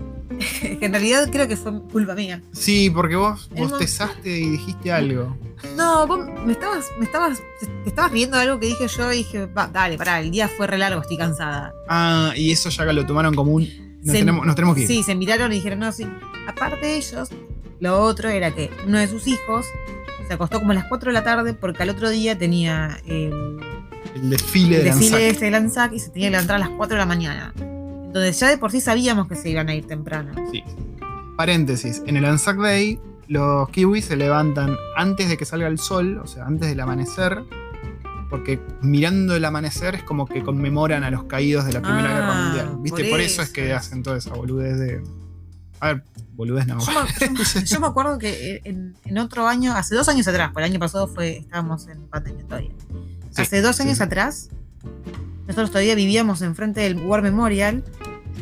[0.60, 2.40] que en realidad creo que fue culpa mía.
[2.52, 5.36] Sí, porque vos bostezaste y dijiste algo.
[5.76, 7.42] No, vos me estabas, me estabas,
[7.82, 10.48] te estabas riendo de algo que dije yo y dije, va, dale, pará, el día
[10.48, 11.74] fue re largo, estoy cansada.
[11.88, 13.66] Ah, y eso ya lo tomaron como un.
[14.02, 14.86] Nos, Se- tenemos, nos tenemos que ir.
[14.88, 16.06] Sí, se miraron y dijeron, no, sí.
[16.46, 17.28] Aparte ellos
[17.80, 19.66] Lo otro era que uno de sus hijos
[20.26, 23.32] se acostó como a las 4 de la tarde porque al otro día tenía el,
[24.14, 25.32] El desfile el de desfile Anzac.
[25.42, 27.52] este ANSAC y se tenía que levantar a las 4 de la mañana.
[27.58, 30.32] Entonces ya de por sí sabíamos que se iban a ir temprano.
[30.50, 30.62] Sí.
[31.36, 32.02] Paréntesis.
[32.06, 36.26] En el Anzac Day, los kiwis se levantan antes de que salga el sol, o
[36.26, 37.42] sea, antes del amanecer.
[38.30, 42.14] Porque mirando el amanecer es como que conmemoran a los caídos de la Primera Ah,
[42.20, 42.78] Guerra Mundial.
[42.82, 43.04] ¿Viste?
[43.10, 45.02] por eso es que hacen toda esa boludez de.
[45.80, 46.78] A ver, boludez no.
[46.80, 50.28] Yo me, yo me- yo me acuerdo que en, en otro año, hace dos años
[50.28, 52.70] atrás, por el año pasado fue, estábamos en pandemia todavía.
[53.30, 54.02] Sí, hace dos años sí.
[54.02, 54.50] atrás,
[55.46, 57.82] nosotros todavía vivíamos enfrente del War Memorial.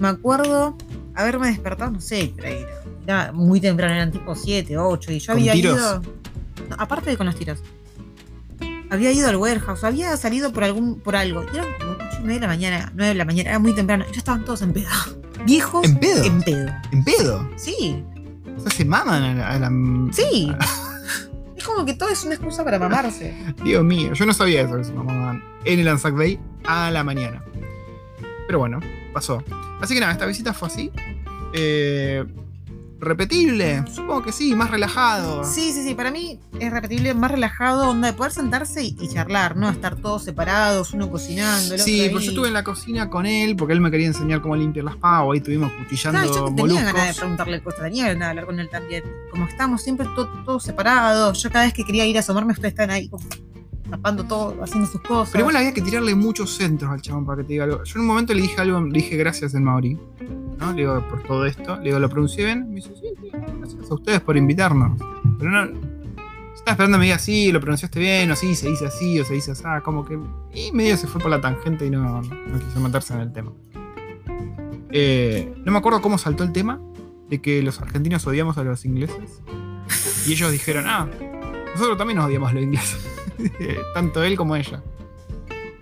[0.00, 0.76] Me acuerdo
[1.14, 2.68] haberme despertado, no sé, pero era,
[3.04, 5.76] era muy temprano, eran tipo 7, 8, y yo ¿Con había tiros?
[5.76, 6.02] ido.
[6.70, 7.62] no, aparte de con los tiros.
[8.90, 11.44] Había ido al warehouse, había salido por algún, por algo.
[11.52, 13.72] y Eran como 8 y media de la mañana, 9 de la mañana, era muy
[13.74, 14.04] temprano.
[14.08, 14.88] y Ya estaban todos en pedo.
[15.44, 16.24] Viejos ¿En pedo?
[16.24, 16.72] En pedo.
[16.92, 17.50] En pedo.
[17.56, 18.04] Sí,
[18.56, 19.48] O sea, se maman a la.
[19.48, 20.52] a la- sí.
[21.56, 23.36] es como que todo es una excusa para mamarse.
[23.64, 27.02] Dios mío, yo no sabía eso que se mamaban en el Anzac Day a la
[27.04, 27.42] mañana.
[28.46, 28.80] Pero bueno,
[29.12, 29.42] pasó.
[29.80, 30.90] Así que nada, esta visita fue así.
[31.52, 32.24] Eh,
[32.98, 35.44] repetible, supongo que sí, más relajado.
[35.44, 39.08] Sí, sí, sí, para mí es repetible, más relajado, onda de poder sentarse y, y
[39.08, 42.64] charlar, no estar todos separados, uno cocinando, el Sí, otro pues yo estuve en la
[42.64, 45.32] cocina con él porque él me quería enseñar cómo limpiar las pavas.
[45.32, 48.60] Ahí estuvimos cuchillando Claro, yo tenía ganas de preguntarle cosas, tenía ganas de hablar con
[48.60, 49.04] él también.
[49.30, 52.72] Como estábamos siempre to- todos separados, yo cada vez que quería ir a asomarme, ustedes
[52.72, 53.24] están ahí como
[53.90, 55.30] tapando todo, haciendo sus cosas.
[55.32, 57.84] Pero igual había que tirarle muchos centros al chabón para que te diga algo.
[57.84, 59.98] Yo en un momento le dije algo, le dije gracias en maorí.
[60.58, 60.72] ¿no?
[60.72, 61.76] Le digo, por todo esto.
[61.76, 62.68] Le digo, ¿lo pronuncié bien?
[62.68, 65.00] Me dice, sí, sí, gracias a ustedes por invitarnos.
[65.38, 65.96] Pero no.
[66.54, 69.24] Estaba esperando que me diga, sí, lo pronunciaste bien, o sí, se dice así, o
[69.24, 70.18] se dice así, como que.
[70.54, 73.52] Y medio se fue por la tangente y no, no quiso meterse en el tema.
[74.90, 76.80] Eh, no me acuerdo cómo saltó el tema
[77.28, 79.42] de que los argentinos odiamos a los ingleses.
[80.26, 81.08] Y ellos dijeron, ah,
[81.76, 82.98] nosotros también nos odiamos los ingleses.
[83.94, 84.82] Tanto él como ella.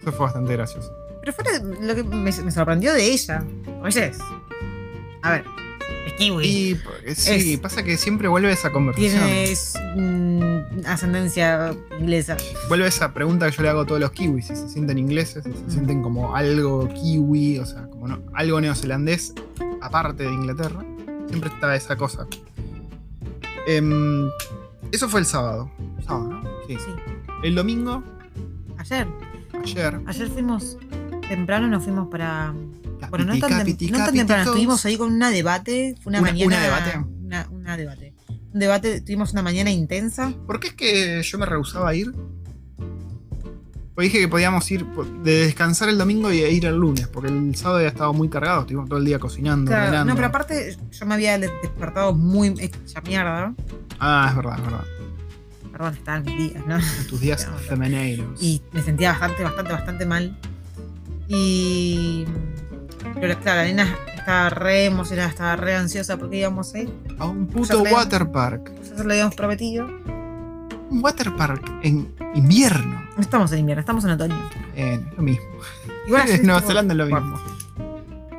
[0.00, 0.92] Eso fue bastante gracioso.
[1.20, 3.44] Pero fuera de- lo que me, me sorprendió de ella.
[3.82, 4.18] Oye, es.
[5.22, 5.44] A ver,
[6.06, 6.44] es kiwi.
[6.46, 9.12] Y pues, sí, Es- pasa que siempre vuelve esa conversación.
[9.24, 12.36] Tienes mm, ascendencia inglesa.
[12.68, 15.44] Vuelve esa pregunta que yo le hago a todos los kiwis, si se sienten ingleses,
[15.44, 19.32] si se sienten como algo kiwi, o sea, como no- algo neozelandés,
[19.80, 20.84] aparte de Inglaterra.
[21.28, 22.26] Siempre está esa cosa.
[23.66, 24.28] Em,
[24.94, 25.70] eso fue el sábado.
[26.06, 26.42] Sábado, ¿no?
[26.66, 26.76] Sí.
[26.78, 26.90] Sí.
[27.42, 28.02] El domingo,
[28.78, 29.06] Ayer.
[29.62, 30.00] ayer.
[30.06, 30.78] Ayer fuimos
[31.28, 32.54] temprano, nos fuimos para.
[33.10, 35.94] Bueno, no tan, tem- no tan temprano, estuvimos ahí con una debate.
[36.02, 36.46] Fue una, ¿Una- mañana.
[36.46, 36.98] una debate?
[37.24, 38.14] Una, una debate.
[38.52, 40.32] Un debate, tuvimos una mañana intensa.
[40.46, 42.14] ¿Por qué es que yo me rehusaba a ir?
[43.94, 44.84] Pues dije que podíamos ir
[45.22, 48.62] de descansar el domingo y ir el lunes, porque el sábado ya estaba muy cargado,
[48.62, 49.70] estuvimos todo el día cocinando.
[49.70, 53.54] Claro, no, pero aparte yo me había de- despertado muy hecha mierda.
[54.00, 54.84] Ah, es verdad, es verdad.
[55.70, 56.76] Perdón, estaban mis días, ¿no?
[56.76, 57.58] En tus días Claro.
[57.60, 58.42] femeninos.
[58.42, 60.38] Y me sentía bastante, bastante, bastante mal.
[61.28, 62.24] Y.
[63.20, 66.92] Pero claro, la nena estaba re emocionada, estaba re ansiosa porque íbamos a ir.
[67.18, 67.94] A un puto Ya sé.
[67.94, 68.72] water park.
[68.76, 69.86] Pues eso lo habíamos prometido.
[69.86, 73.03] Un water park en invierno.
[73.16, 74.36] No estamos en invierno, estamos en otoño.
[74.74, 75.44] Eh, lo mismo.
[76.06, 77.38] Igual, En Nueva estuvo- Zelanda es lo mismo.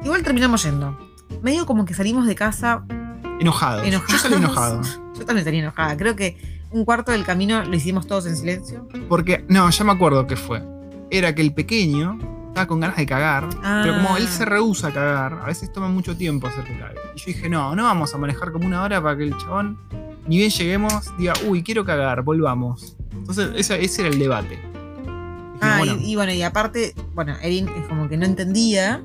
[0.03, 0.97] igual terminamos yendo.
[1.41, 2.83] Medio como que salimos de casa.
[3.39, 3.81] Enojado.
[3.81, 4.21] Yo Enojados.
[4.21, 4.81] salí enojado.
[5.17, 5.95] Yo también salí enojada.
[5.97, 6.37] Creo que
[6.71, 8.87] un cuarto del camino lo hicimos todos en silencio.
[9.07, 10.61] Porque, no, ya me acuerdo qué fue.
[11.09, 13.47] Era que el pequeño estaba con ganas de cagar.
[13.63, 13.81] Ah.
[13.83, 16.95] Pero como él se rehúsa a cagar, a veces toma mucho tiempo hacer que cague.
[17.15, 19.77] Y yo dije, no, no vamos a manejar como una hora para que el chabón,
[20.27, 22.94] ni bien lleguemos, diga, uy, quiero cagar, volvamos.
[23.17, 24.59] Entonces, ese, ese era el debate.
[25.61, 29.01] Ah, bueno, y, y bueno, y aparte, bueno, Erin es como que no entendía.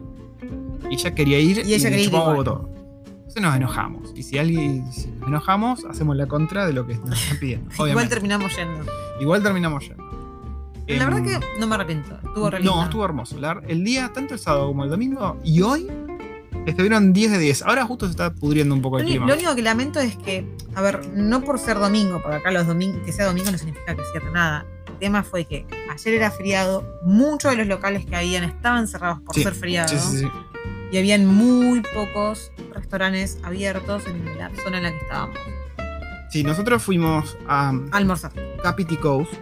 [0.91, 2.45] y ella quería ir y ella le quería ir igual.
[2.45, 2.69] todo.
[3.07, 4.13] Entonces nos enojamos.
[4.17, 7.71] Y si alguien si nos enojamos, hacemos la contra de lo que nos están pidiendo.
[7.87, 8.85] Igual terminamos yendo.
[9.21, 10.05] Igual terminamos yendo.
[10.89, 12.15] La Em, verdad que no me arrepiento.
[12.17, 12.75] Estuvo lindo.
[12.75, 13.37] No, estuvo hermoso.
[13.69, 15.87] El día, tanto el sábado como el domingo, y hoy,
[16.67, 17.63] estuvieron 10 de 10.
[17.63, 19.27] Ahora justo se está pudriendo un poco Lo, el uni- clima.
[19.29, 22.67] lo único que lamento es que, a ver, no por ser domingo, porque acá los
[22.67, 24.65] domingos, que sea domingo no significa que cierre nada.
[24.87, 29.21] El tema fue que ayer era feriado, muchos de los locales que habían estaban cerrados
[29.23, 29.89] por Sí, ser feriado.
[29.89, 30.27] Sí, sí, sí.
[30.93, 35.39] Y habían muy pocos restaurantes abiertos en la zona en la que estábamos.
[36.31, 38.33] Sí, nosotros fuimos a A almorzar.
[38.63, 39.33] Capiti Coast,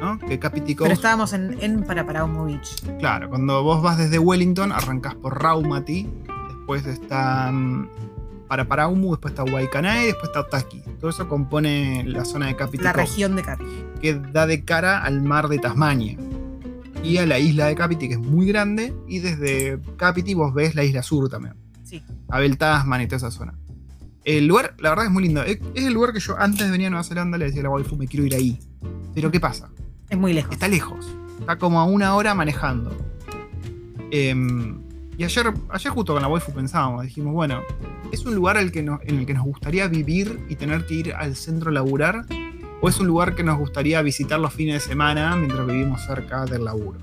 [0.00, 0.18] ¿no?
[0.18, 2.82] Que Capiti Pero Coast, estábamos en, en Paraparaumo Beach.
[2.98, 6.08] claro, cuando vos vas desde Wellington, arrancás por Raumati,
[6.60, 7.88] después está mm,
[8.48, 10.82] Paraparaumu, después está Waikanae después está Otaki.
[11.00, 13.64] Todo eso compone la zona de Capiti La región de Cari.
[14.00, 16.16] que da de cara al mar de Tasmania.
[17.02, 20.74] Y a la isla de Capiti, que es muy grande, y desde Capiti vos ves
[20.74, 21.54] la isla sur también.
[21.82, 22.02] Sí.
[22.28, 23.54] Abel Tasman y toda esa zona.
[24.24, 25.42] El lugar, la verdad, es muy lindo.
[25.42, 27.64] Es, es el lugar que yo antes de venir a Nueva Zelanda le decía a
[27.64, 28.58] la waifu, me quiero ir ahí.
[29.14, 29.70] Pero ¿qué pasa?
[30.10, 30.52] Es muy lejos.
[30.52, 31.08] Está lejos.
[31.38, 32.94] Está como a una hora manejando.
[34.10, 34.80] Em,
[35.20, 37.60] y ayer, ayer justo con la waifu pensábamos, dijimos, bueno,
[38.10, 40.94] ¿es un lugar al que no- en el que nos gustaría vivir y tener que
[40.94, 42.24] ir al centro a laburar?
[42.80, 46.46] ¿O es un lugar que nos gustaría visitar los fines de semana mientras vivimos cerca
[46.46, 46.98] del laburo?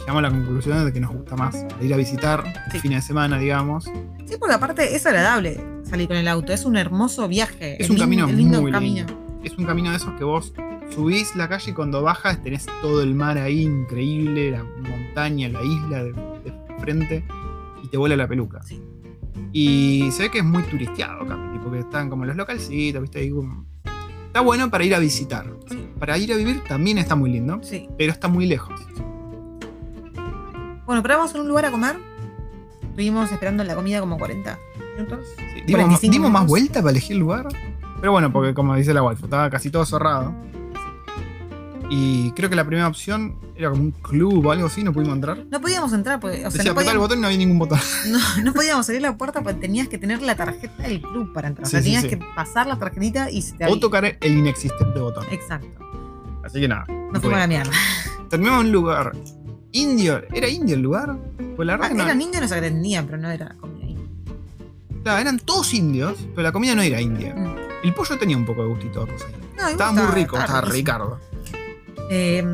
[0.00, 2.80] Llegamos a la conclusión de que nos gusta más ir a visitar Sí.
[2.80, 3.84] fines de semana, digamos.
[3.84, 6.52] Sí, porque aparte es agradable salir con el auto.
[6.52, 7.76] Es un hermoso viaje.
[7.80, 9.06] Es El un camino el lindo muy camino.
[9.06, 9.40] lindo.
[9.44, 10.52] Es un camino de esos que vos
[10.92, 15.62] subís la calle y cuando bajas tenés todo el mar ahí increíble, la montaña, la
[15.62, 17.24] isla de, de frente
[17.94, 18.60] te vuela la peluca.
[18.64, 18.82] Sí.
[19.52, 23.20] Y se ve que es muy turisteado Capiti, porque están como los localcitos, ¿viste?
[23.20, 23.66] Ahí como-
[24.26, 25.46] Está bueno para ir a visitar.
[25.70, 25.86] Sí.
[26.00, 27.88] Para ir a vivir también está muy lindo, Sí.
[27.96, 28.74] pero está muy lejos.
[30.86, 31.96] Bueno, paramos en un lugar a comer.
[32.82, 34.58] Estuvimos esperando la comida como 40
[34.96, 35.20] minutos.
[35.36, 36.48] Sí, Dimos, 45 dimos más minutos.
[36.50, 37.46] vuelta para elegir el lugar.
[38.00, 40.34] Pero bueno, porque como dice la waifu, estaba casi todo cerrado.
[41.90, 45.14] Y creo que la primera opción era como un club o algo así, no pudimos
[45.14, 45.44] entrar.
[45.50, 47.38] No podíamos entrar, porque, o sea, Decía no apretar el podíamos, botón y no había
[47.38, 47.78] ningún botón.
[48.08, 51.48] no, no podíamos abrir la puerta porque tenías que tener la tarjeta del club para
[51.48, 51.66] entrar.
[51.66, 52.08] O sea, Sí, tenías sí.
[52.08, 53.80] que pasar la tarjetita y se te O abría.
[53.80, 55.24] tocar el inexistente botón.
[55.30, 55.78] Exacto.
[56.42, 56.84] Así que nada.
[57.12, 57.72] Nos fuimos a la mierda.
[58.30, 59.12] Terminamos en un lugar
[59.72, 60.22] indio.
[60.32, 61.16] ¿Era indio el lugar?
[61.56, 62.04] Pues la verdad que no.
[62.04, 64.08] Eran indios, nos atendían, pero no era comida india.
[65.02, 67.34] Claro, eran todos indios, pero la comida no era india.
[67.34, 67.56] Mm.
[67.84, 69.26] El pollo tenía un poco de gustito de cosa.
[69.58, 70.62] No, Estaba muy rico, estaba.
[70.62, 71.20] Ricardo.
[72.10, 72.44] Eh,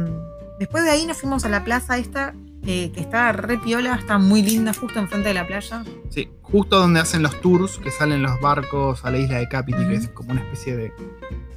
[0.58, 2.34] después de ahí nos fuimos a la plaza esta,
[2.66, 5.82] eh, que está re piola, está muy linda, justo enfrente de la playa.
[6.10, 9.84] Sí, justo donde hacen los tours, que salen los barcos a la isla de Capiti,
[9.86, 10.92] que es como una especie de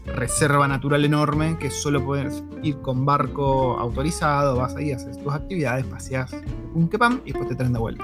[0.06, 5.86] reserva natural enorme, que solo puedes ir con barco autorizado, vas ahí, haces tus actividades,
[5.86, 6.32] paseas
[6.74, 8.04] un que pam y después te traen de vuelta.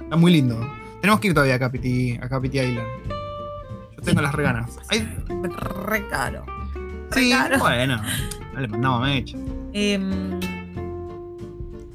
[0.00, 0.58] Está muy lindo.
[1.00, 2.86] Tenemos que ir todavía a Capiti, a Capiti Island.
[3.96, 4.24] Yo tengo Sí.
[4.24, 4.78] las reganas.
[5.86, 6.44] Re caro.
[7.14, 8.00] Sí, bueno,
[8.54, 9.36] no le mandamos mecha.
[9.72, 9.98] Eh,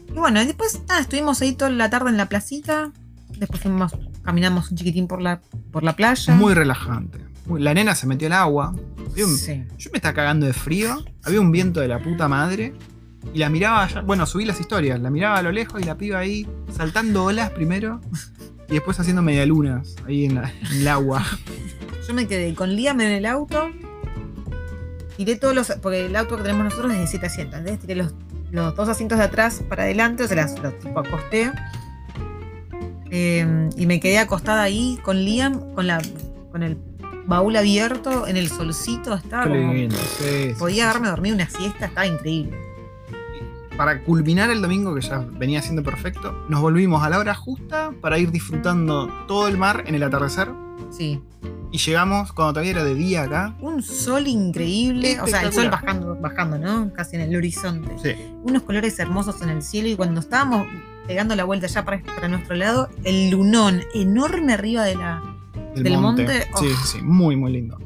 [0.10, 2.92] y bueno, después nada, estuvimos ahí toda la tarde en la placita.
[3.38, 6.36] Después fuimos, caminamos un chiquitín por la, por la playa.
[6.36, 7.20] Muy relajante.
[7.58, 8.74] La nena se metió al agua.
[9.12, 9.64] Había un- Sí.
[9.78, 11.04] Yo me estaba cagando de frío.
[11.24, 12.74] Había un viento de la puta madre.
[13.34, 14.02] Y la miraba allá.
[14.02, 15.00] Bueno, subí las historias.
[15.00, 18.00] La miraba a lo lejos y la piba ahí saltando olas primero.
[18.70, 21.26] Y después haciendo medialunas ahí en, la- en el agua.
[22.08, 23.72] Yo me quedé con Liam en el auto.
[25.18, 25.72] Tiré todos los.
[25.82, 27.60] Porque el auto que tenemos nosotros es de 7 asientos.
[27.60, 27.82] ¿entendés?
[27.82, 28.14] Tiré los,
[28.52, 31.52] los dos asientos de atrás para adelante, o sea, los, los tipo acosté.
[33.12, 36.02] Eh, y me quedé acostada ahí con Liam, con, la,
[36.52, 36.78] con el
[37.28, 39.14] baúl abierto, en el solcito.
[39.14, 39.72] Estaba como.
[39.74, 40.90] sí, Podía sí.
[40.90, 42.58] haberme dormido una siesta, estaba increíble.
[43.78, 47.92] Para culminar el domingo, que ya venía siendo perfecto, nos volvimos a la hora justa
[48.02, 50.50] para ir disfrutando todo el mar en el atardecer.
[50.92, 51.20] Sí.
[51.74, 53.56] Y llegamos cuando todavía era de día acá.
[53.60, 55.20] Un sol increíble.
[55.20, 56.94] O sea, el sol bajando, bajando, ¿no?
[56.94, 57.96] Casi en el horizonte.
[57.98, 58.16] Sí.
[58.44, 60.68] unos colores hermosos en el cielo y cuando estábamos
[61.08, 65.24] pegando la vuelta ya para, para nuestro lado, el lunón enorme arriba de la...
[65.74, 66.22] Del, Del monte.
[66.26, 66.60] monte, Sí, oh.
[66.60, 67.80] sí, sí, muy, muy lindo.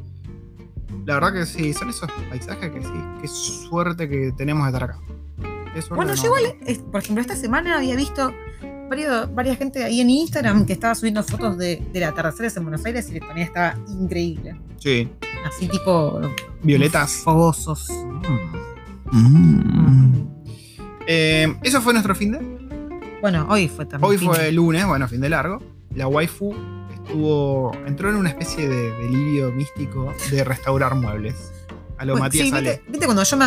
[1.05, 2.93] La verdad que sí, son esos paisajes que sí.
[3.21, 4.99] Qué suerte que tenemos de estar acá.
[5.95, 6.57] Bueno, yo igual,
[6.91, 8.33] por ejemplo, esta semana había visto
[8.89, 12.85] varios, varias gente ahí en Instagram que estaba subiendo fotos de, del atardecer en Buenos
[12.85, 14.59] Aires y también estaba increíble.
[14.77, 15.09] Sí.
[15.45, 16.21] Así tipo...
[16.63, 17.11] Violetas.
[17.23, 17.89] Fogosos.
[21.07, 22.39] Eh, eso fue nuestro fin de.
[23.21, 24.11] Bueno, hoy fue también.
[24.11, 24.27] Hoy fin.
[24.29, 25.59] fue lunes, bueno, fin de largo.
[25.95, 26.53] La waifu
[26.93, 27.71] estuvo.
[27.85, 31.53] entró en una especie de delirio místico de restaurar muebles.
[31.97, 32.69] A lo Matías sí, Ale.
[32.71, 33.45] ¿viste, viste cuando yo me,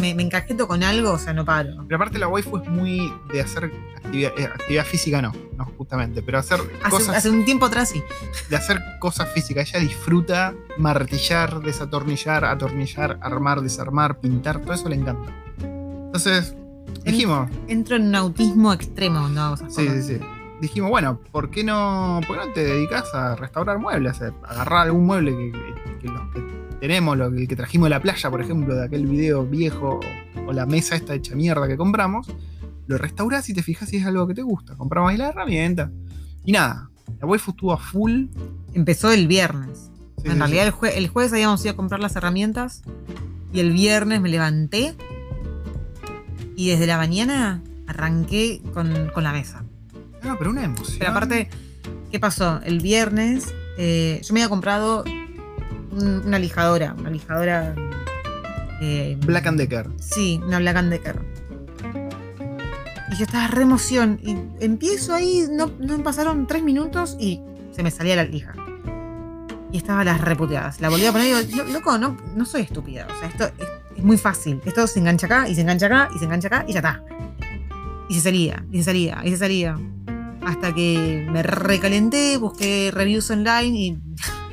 [0.00, 1.70] me, me encajeto con algo, o sea, no paro.
[1.86, 6.22] Pero aparte la waifu es muy de hacer actividad, eh, actividad física, no, no justamente,
[6.22, 8.02] pero hacer Hace, cosas hace un tiempo atrás sí.
[8.48, 9.68] de hacer cosas físicas.
[9.70, 15.32] Ella disfruta martillar, desatornillar, atornillar, armar, desarmar, pintar, todo eso le encanta.
[15.62, 16.54] Entonces,
[17.04, 20.18] dijimos, Entro en un autismo extremo cuando hago esas sí, sí, sí.
[20.60, 24.20] Dijimos, bueno, ¿por qué no, por qué no te dedicas a restaurar muebles?
[24.20, 26.40] A agarrar algún mueble que, que- que los que
[26.80, 30.00] tenemos, lo que, el que trajimos de la playa, por ejemplo, de aquel video viejo,
[30.46, 32.26] o la mesa esta hecha mierda que compramos,
[32.86, 34.74] lo restaurás y te fijas si es algo que te gusta.
[34.76, 35.90] Compramos ahí la herramienta.
[36.44, 36.90] Y nada,
[37.20, 38.26] la waifu estuvo a full.
[38.74, 39.90] Empezó el viernes.
[40.18, 40.68] Sí, en sí, realidad sí.
[40.68, 42.82] El, jue- el jueves habíamos ido a comprar las herramientas
[43.52, 44.94] y el viernes me levanté
[46.56, 49.64] y desde la mañana arranqué con, con la mesa.
[50.22, 50.98] No, pero una emoción.
[50.98, 51.48] Pero aparte,
[52.10, 52.60] ¿qué pasó?
[52.64, 55.04] El viernes eh, yo me había comprado
[55.92, 57.74] una lijadora, una lijadora...
[58.80, 59.88] eh, Black and Decker.
[59.98, 61.16] Sí, una Black and Decker.
[63.12, 64.20] Y yo estaba re emoción.
[64.22, 67.40] Y empiezo ahí, no, no pasaron tres minutos y
[67.72, 68.52] se me salía la lija.
[69.72, 70.80] y estaba las reputeadas.
[70.80, 73.06] La volví a poner y digo, "Lo- loco, no, no soy estúpida.
[73.14, 74.60] O sea, esto es, es muy fácil.
[74.64, 77.04] Esto se engancha acá y se engancha acá y se engancha acá y ya está.
[78.08, 79.78] Y se salía, y se salía, y se salía.
[80.44, 83.98] Hasta que me recalenté, busqué reviews online y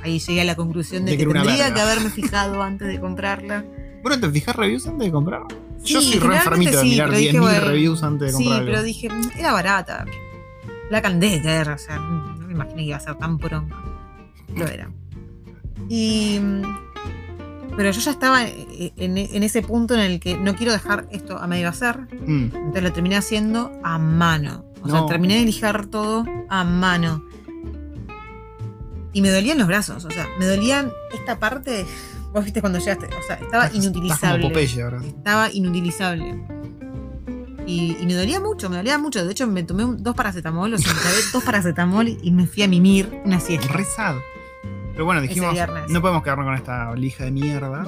[0.03, 3.65] ahí llegué a la conclusión de, De que tendría que haberme fijado antes de comprarla.
[4.03, 5.41] Bueno, ¿te fijas reviews antes de comprar?
[5.83, 8.37] Yo Sí, soy re enfermito de sí, mirar pero dije, 10.000 bueno, reviews antes de
[8.37, 8.85] Sí, comprar pero algo.
[8.87, 10.05] dije, "Mm, era barata.
[10.89, 13.75] La Decker, o sea, no me imaginé que iba a ser tan poronga.
[14.55, 14.89] Lo era.
[15.89, 16.39] Y.
[17.75, 21.07] Pero yo ya estaba eh, en, en ese punto en el que no quiero dejar
[21.11, 21.99] esto a medio hacer.
[22.25, 22.43] Mm.
[22.55, 24.65] Entonces lo terminé haciendo a mano.
[24.81, 27.23] O sea, terminé de lijar todo a mano.
[29.17, 30.05] Y me dolían los brazos.
[30.05, 31.87] O sea, me dolían esta parte.
[32.33, 33.07] Vos viste cuando llegaste.
[33.07, 35.01] O sea, estaba inutilizable como Popeye ahora.
[35.03, 36.39] estaba inutilizable.
[37.65, 39.25] Y, y me dolía mucho, me dolía mucho.
[39.25, 40.99] De hecho, me tomé un- dos paracetamol, o sea, me
[41.33, 43.73] dos paracetamol y me fui a mimir una siesta.
[43.73, 44.15] Re sad.
[44.93, 45.55] Pero bueno, dijimos,
[45.89, 47.85] no podemos quedarnos con esta lija de mierda.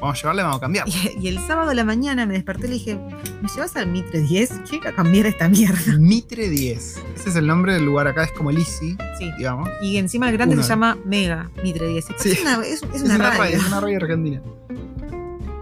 [0.00, 0.86] Vamos a llevarla y vamos a cambiar.
[0.88, 2.94] Y, y el sábado a la mañana me desperté y le dije,
[3.42, 4.50] ¿me llevas al Mitre 10?
[4.68, 5.78] Quiero cambiar esta mierda.
[5.98, 7.02] Mitre 10.
[7.16, 9.30] Ese es el nombre del lugar acá, es como el Easy, Sí.
[9.38, 9.68] digamos.
[9.82, 10.62] Y encima el grande Uno.
[10.62, 12.04] se llama Mega Mitre 10.
[12.18, 12.30] Sí.
[12.30, 13.38] Es una, es, es Es una una radio.
[13.42, 14.42] radio, es una radio argentina.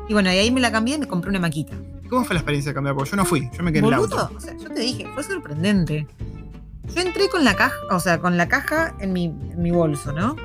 [0.09, 1.73] Y bueno, y ahí me la cambié y me compré una maquita.
[2.09, 2.95] ¿Cómo fue la experiencia de cambiar?
[2.95, 4.31] Porque yo no fui, yo me quedé en el auto.
[4.37, 6.07] o sea, yo te dije, fue sorprendente.
[6.95, 10.13] Yo entré con la caja, o sea, con la caja en mi, en mi bolso,
[10.13, 10.37] ¿no?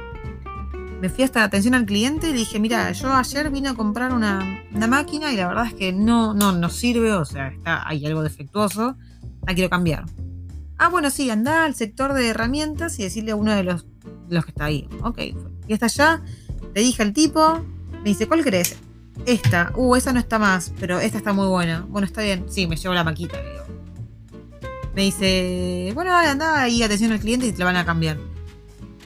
[1.02, 4.14] Me fui hasta atención al cliente y le dije, mira, yo ayer vine a comprar
[4.14, 7.88] una, una máquina y la verdad es que no, no, no sirve, o sea, está,
[7.88, 8.96] hay algo defectuoso,
[9.48, 10.06] la quiero cambiar.
[10.78, 13.88] Ah, bueno, sí, anda al sector de herramientas y decirle a uno de los,
[14.30, 14.88] los que está ahí.
[15.02, 15.20] Ok,
[15.68, 16.22] y hasta allá,
[16.76, 18.78] le dije al tipo, me dice, ¿cuál querés?
[19.26, 21.84] Esta, uh, esa no está más, pero esta está muy buena.
[21.90, 23.64] Bueno, está bien, sí, me llevo la maquita, digo.
[24.94, 28.18] Me dice, bueno, dale, anda ahí, atención al cliente y te la van a cambiar.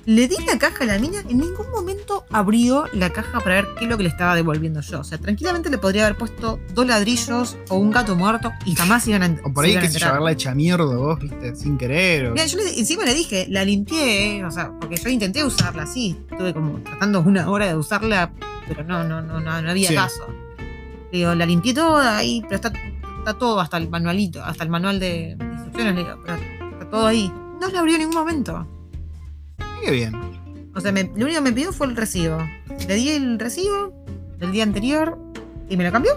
[0.08, 3.68] Le di la caja a la mina, en ningún momento abrió la caja para ver
[3.80, 5.00] qué es lo que le estaba devolviendo yo.
[5.00, 9.08] O sea, tranquilamente le podría haber puesto dos ladrillos o un gato muerto y jamás
[9.08, 10.10] iban a O por se ahí, yo, enterar.
[10.12, 12.28] haberla hecha mierda vos, viste, sin querer.
[12.28, 15.88] o- Mira, yo le- encima le dije, la limpié, o sea, porque yo intenté usarla,
[15.88, 18.32] sí, estuve como tratando una hora de usarla,
[18.68, 19.96] pero no, no, no, no, no había Sí.
[19.96, 20.28] caso.
[21.12, 22.72] Le digo, la limpié toda ahí, pero está,
[23.20, 26.38] está todo, hasta el manualito, hasta el manual de, de instrucciones, le digo, pero
[26.74, 27.32] está todo ahí.
[27.60, 28.68] No la abrió en ningún momento.
[29.86, 30.14] Qué bien.
[30.74, 32.38] O sea, me- lo único que me pidió fue el recibo.
[32.88, 33.94] Le di el recibo
[34.40, 35.18] del día anterior
[35.70, 36.12] y me lo cambió.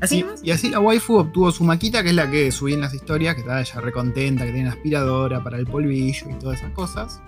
[0.00, 2.80] Así Y, y así la waifu obtuvo su maquita, que es la que subí en
[2.80, 6.72] las historias, que estaba ella recontenta, que tiene aspiradora para el polvillo y todas esas
[6.72, 7.20] cosas.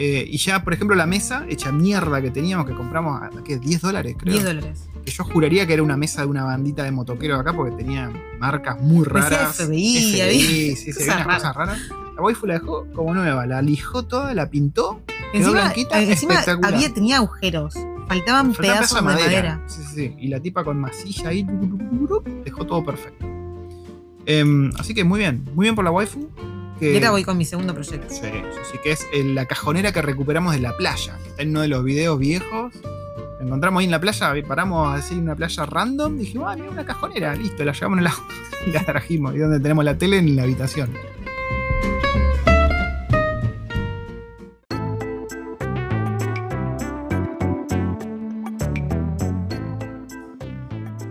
[0.00, 3.58] Eh, y ya, por ejemplo, la mesa hecha mierda que teníamos, que compramos a ¿qué?
[3.58, 4.32] 10 dólares, creo.
[4.32, 4.88] 10 dólares.
[5.04, 8.08] Que yo juraría que era una mesa de una bandita de motoqueros acá, porque tenía
[8.38, 9.56] marcas muy Decía raras.
[9.56, 11.80] FBI, había sí, sí, se veían cosas raras.
[12.14, 15.00] La waifu la dejó como nueva, la lijó toda, la pintó.
[15.32, 17.74] Quedó Encima, blanquita, eh, encima había, tenía agujeros.
[18.06, 19.62] Faltaban Faltaba pedazos pedazo de madera.
[19.66, 20.16] Sí, sí, sí.
[20.20, 21.44] Y la tipa con masilla ahí
[22.44, 23.26] dejó todo perfecto.
[24.26, 26.30] Em, así que muy bien, muy bien por la waifu.
[26.78, 28.14] Que, Y ahora voy con mi segundo proyecto.
[28.14, 28.20] Sí,
[28.70, 31.68] sí, que es eh, la cajonera que recuperamos de la playa, está en uno de
[31.68, 32.72] los videos viejos.
[33.38, 36.70] La encontramos ahí en la playa, paramos así en una playa random, dijimos, ah, mira
[36.70, 38.22] una cajonera, listo, la llevamos en auto
[38.66, 39.34] y la trajimos.
[39.34, 40.90] Y donde tenemos la tele en la habitación.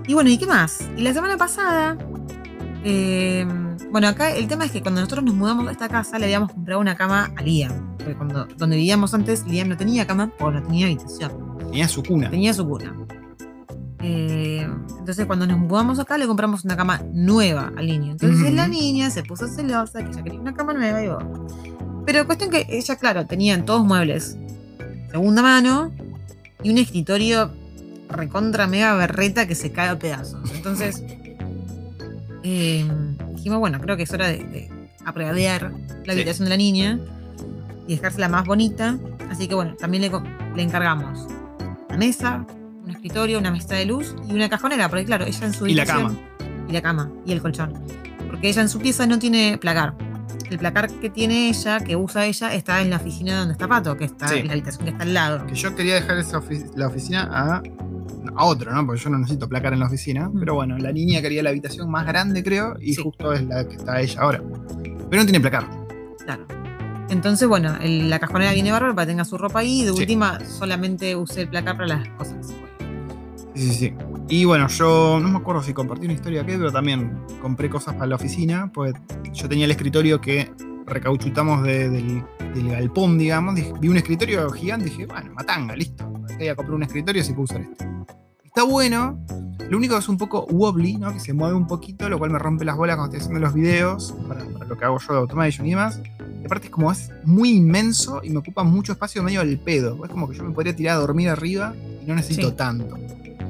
[0.08, 0.88] Y bueno, ¿y qué más?
[0.96, 1.98] Y la semana pasada.
[2.84, 3.46] eh,
[3.92, 6.52] bueno, acá el tema es que cuando nosotros nos mudamos a esta casa le habíamos
[6.52, 7.98] comprado una cama a Liam.
[7.98, 11.58] Porque cuando, donde vivíamos antes, Liam no tenía cama porque no tenía habitación.
[11.60, 12.30] Tenía su cuna.
[12.30, 12.96] Tenía su cuna.
[14.02, 14.68] Eh,
[15.00, 18.12] entonces, cuando nos mudamos acá, le compramos una cama nueva al niño.
[18.12, 21.48] Entonces, la niña se puso celosa, que ella quería una cama nueva y bueno.
[22.06, 24.38] Pero cuestión que ella, claro, tenía todos muebles
[25.12, 25.92] segunda mano
[26.64, 27.52] y un escritorio
[28.10, 30.52] recontra mega berreta que se cae a pedazos.
[30.54, 31.04] Entonces,
[32.44, 32.86] eh,
[33.48, 34.70] dijimos, bueno, creo que es hora de, de
[35.06, 36.12] apreadear la Sí.
[36.12, 37.00] habitación de la niña
[37.88, 38.98] y dejársela más bonita.
[39.32, 40.04] Así que bueno, también
[40.56, 41.28] le, encargamos
[41.88, 42.46] una mesa,
[42.84, 45.74] un escritorio, una mesa de luz y una cajonera, porque claro, ella en su Y
[45.76, 46.20] la habitación-
[46.68, 47.74] Y la cama, y el colchón.
[48.30, 49.94] Porque ella en su pieza no tiene placar.
[50.50, 53.96] El placar que tiene ella, que usa ella, está en la oficina donde está Pato,
[53.96, 54.40] que está Sí.
[54.40, 55.46] en la habitación que está al lado.
[55.48, 57.62] Que yo quería dejar esa ofi- la oficina a,
[58.36, 58.86] a otro, ¿no?
[58.86, 60.30] Porque yo no necesito placar en la oficina.
[60.30, 60.40] Mm.
[60.40, 63.02] Pero bueno, la niña quería la habitación más grande, creo, y Sí.
[63.04, 64.42] justo es la que está ella ahora.
[65.10, 65.68] Pero no tiene placar.
[66.26, 66.46] Claro.
[67.10, 69.82] Entonces, bueno, el- la cajonera viene bárbaro para que tenga su ropa ahí.
[69.82, 70.00] y De Sí.
[70.02, 72.54] última, solamente usé el placar para las cosas.
[73.56, 73.94] Sí, sí, sí.
[74.30, 77.94] Y bueno, yo no me acuerdo si compartí una historia que, pero también compré cosas
[77.96, 78.70] para la oficina.
[78.74, 78.94] Pues
[79.34, 80.52] yo tenía el escritorio que
[80.86, 82.24] recauchutamos de- del,
[82.54, 86.06] del galpón, digamos, dije- vi un escritorio gigante y dije, bueno, matanga, listo.
[86.38, 87.88] Voy a comprar un escritorio si puedo usar este.
[88.44, 89.20] Está bueno,
[89.70, 91.14] lo único que es un poco wobbly, ¿no?
[91.14, 93.54] Que se mueve un poquito, lo cual me rompe las bolas cuando estoy haciendo los
[93.54, 96.00] videos, para, para lo que hago yo de automation y demás.
[96.42, 100.04] Y aparte es como es muy inmenso y me ocupa mucho espacio medio al pedo.
[100.06, 101.74] Es como que yo me podría tirar a dormir arriba
[102.04, 102.56] y no necesito Sí.
[102.56, 102.98] tanto.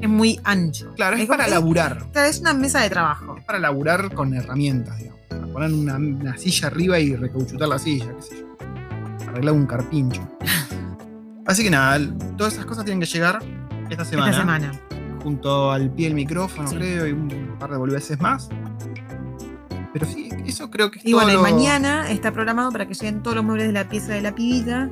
[0.00, 0.92] Es muy ancho.
[0.94, 2.06] Claro, es, para laburar.
[2.12, 3.36] Claro, es una mesa de trabajo.
[3.38, 5.20] Es para laburar con herramientas, digamos.
[5.28, 9.28] Para poner una, una silla arriba y recauchutar la silla, qué sé yo.
[9.30, 10.20] Arreglar un carpincho.
[11.48, 11.98] Así que nada,
[12.36, 13.40] todas esas cosas tienen que llegar
[13.90, 14.30] esta semana.
[14.30, 14.72] Esta semana.
[15.22, 16.76] Junto al pie del micrófono, Sí.
[16.76, 18.48] creo, y un par de boludeces más.
[19.92, 22.94] Pero sí, eso creo que es Y todo bueno, y mañana está programado para que
[22.94, 24.90] lleguen todos los muebles de la pieza de la pibita.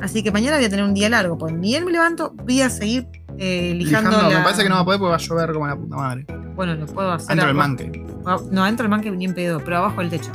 [0.00, 1.36] Así que mañana voy a tener un día largo.
[1.36, 4.10] Pues ni bien me levanto, voy a seguir eh, lijando.
[4.10, 5.76] Lijando, la- Me parece que no va a poder porque va a llover como la
[5.76, 6.26] puta madre.
[6.54, 7.28] Bueno, lo puedo hacer.
[7.28, 8.06] Dentro del manque.
[8.50, 10.32] No, adentro del manque ni en pedo, pero abajo del techo.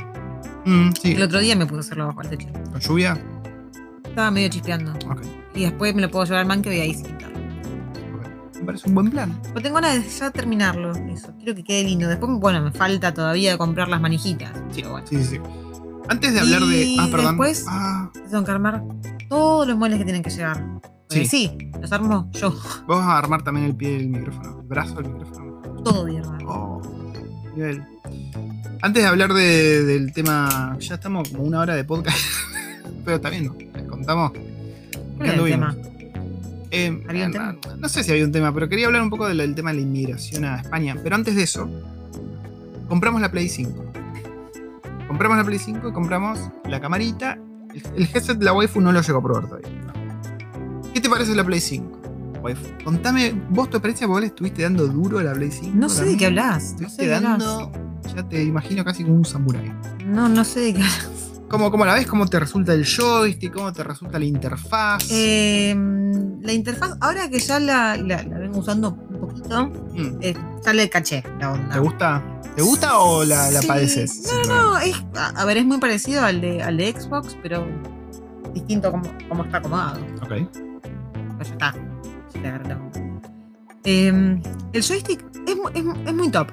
[0.66, 1.12] Mm, sí.
[1.14, 2.48] El otro día me a hacerlo abajo del techo.
[2.70, 3.18] ¿Con lluvia?
[4.04, 4.92] Estaba medio chispeando.
[5.10, 5.22] Ok.
[5.54, 7.04] Y después me lo puedo llevar al manque y ahí sí.
[8.58, 9.38] Me parece un buen plan.
[9.48, 10.92] Pero tengo ganas de ya terminarlo.
[10.94, 11.32] Eso.
[11.36, 12.08] Quiero que quede lindo.
[12.08, 14.52] Después, bueno, me falta todavía comprar las manijitas.
[14.70, 15.04] Sí, bueno.
[15.06, 15.40] sí, sí.
[16.08, 16.96] Antes de hablar de.
[16.98, 17.26] Ah, perdón.
[17.36, 18.82] después- Ah, Tengo que armar
[19.28, 20.64] todos los muebles que tienen que llegar.
[21.08, 21.26] Sí.
[21.26, 22.50] sí, los armo yo.
[22.52, 25.60] vos vas a armar también el pie del micrófono, el brazo del micrófono.
[25.84, 26.22] Todo bien.
[26.46, 26.80] Oh,
[27.54, 27.84] nivel.
[28.80, 32.16] Antes de hablar de- del tema, ya estamos como una hora de podcast,
[33.04, 34.32] pero también les contamos.
[36.74, 37.76] Eh, ¿Había un no, tema?
[37.78, 39.76] no sé si había un tema, pero quería hablar un poco del, del tema de
[39.76, 40.96] la inmigración a España.
[41.02, 41.68] Pero antes de eso,
[42.88, 43.84] compramos la Play 5.
[45.06, 47.38] Compramos la Play 5 y compramos la camarita.
[47.74, 49.68] El, el headset de la waifu no lo llegó a probar todavía.
[50.94, 52.00] ¿Qué te parece la Play 5?
[52.42, 52.64] Waifu.
[52.84, 55.72] Contame, vos tu experiencia, vos le estuviste dando duro a la Play 5.
[55.76, 56.72] No sé de qué hablas.
[56.80, 57.38] No sé Estuviste hablas.
[57.38, 57.72] dando,
[58.16, 59.72] ya te imagino casi como un samurái.
[60.06, 61.08] No, no sé de qué hablas.
[61.52, 62.06] ¿Cómo, ¿Cómo la ves?
[62.06, 63.52] ¿Cómo te resulta el joystick?
[63.52, 65.04] ¿Cómo te resulta la interfaz?
[65.10, 65.74] Eh,
[66.40, 70.34] la interfaz, ahora que ya la, la, la vengo usando un poquito, Mm, eh,
[70.64, 71.74] ya le caché la onda.
[71.74, 72.22] ¿Te gusta?
[72.56, 73.66] ¿Te gusta o la, la Sí.
[73.66, 74.32] padeces?
[74.48, 77.66] No, no, es, a, ver, es muy parecido al de, al de Xbox, pero
[78.54, 80.00] distinto como, como está acomodado.
[80.22, 80.28] Ok.
[80.28, 81.74] Pero ya está.
[82.42, 82.62] Ya.
[83.84, 84.40] Eh,
[84.72, 86.48] el joystick es, es, es muy top.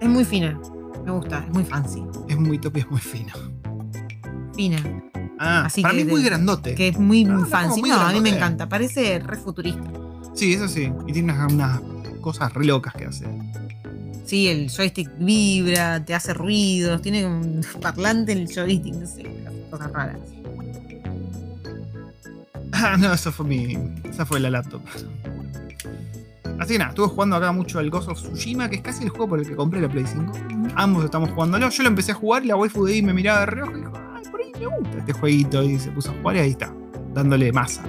[0.00, 0.58] Es muy fina.
[1.04, 2.02] Me gusta, es muy fancy.
[2.28, 3.32] Es muy top y es muy fino.
[4.54, 4.78] Fina.
[5.38, 6.74] Ah, Así para que mí es muy de- grandote.
[6.74, 7.80] Que es muy, muy no, fancy.
[7.80, 8.36] muy no, a mí me grandote.
[8.36, 8.68] encanta.
[8.68, 9.82] Parece re futurista.
[10.34, 10.92] Sí, eso sí.
[11.06, 11.80] Y tiene unas, unas
[12.20, 13.26] cosas re locas que hace.
[14.24, 19.24] Sí, el joystick vibra, te hace ruidos, tiene un parlante el joystick, no sé,
[19.70, 20.16] cosas raras.
[22.72, 23.78] Ah, no, eso fue mi.
[24.04, 24.80] Esa fue la laptop.
[26.58, 29.10] Así que nada, estuve jugando acá mucho al Ghost of Tsushima, que es casi el
[29.10, 30.32] juego por el que compré la Play 5.
[30.76, 31.68] Ambos estamos jugándolo.
[31.70, 33.80] Yo lo empecé a jugar y la waifu de ahí me miraba de reojo y
[33.80, 33.92] dijo,
[34.60, 35.62] me gusta este jueguito.
[35.62, 36.72] Y se puso a jugar y ahí está,
[37.14, 37.82] dándole masa.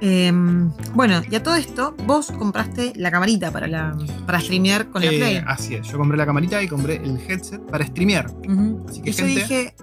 [0.00, 3.96] Em, bueno, y a todo esto, vos compraste la camarita para, la,
[4.26, 5.42] para streamear con la Eh, Play.
[5.46, 8.26] así es, yo compré la camarita y compré el headset para streamear.
[8.46, 8.84] Ujú.
[8.88, 9.74] Así que Y yo dije,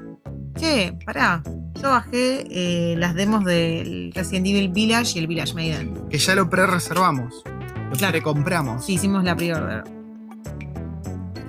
[0.56, 1.42] che, pará,
[1.82, 5.94] yo bajé eh, las demos del Resident Evil Village y el Village Maiden.
[6.12, 7.42] que ya lo pre-reservamos.
[7.90, 8.12] Lo Claro.
[8.12, 8.86] pre-compramos.
[8.86, 9.84] Sí, hicimos la pre-order.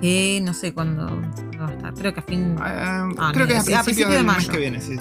[0.01, 1.07] Que no sé cuándo
[1.65, 2.55] va a estar, creo que a fin...
[2.59, 4.51] Ah, Ah, creo no, que es a principios principio de mes mayo.
[4.51, 4.95] que viene, sí.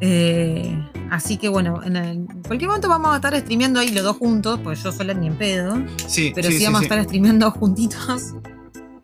[0.00, 0.76] Eh,
[1.10, 4.16] así que bueno, en, el- en cualquier momento vamos a estar streameando ahí los dos
[4.16, 5.76] juntos, pues yo sola ni en pedo.
[6.08, 6.84] Sí, Pero sí, vamos sí.
[6.84, 8.34] a estar streameando juntitos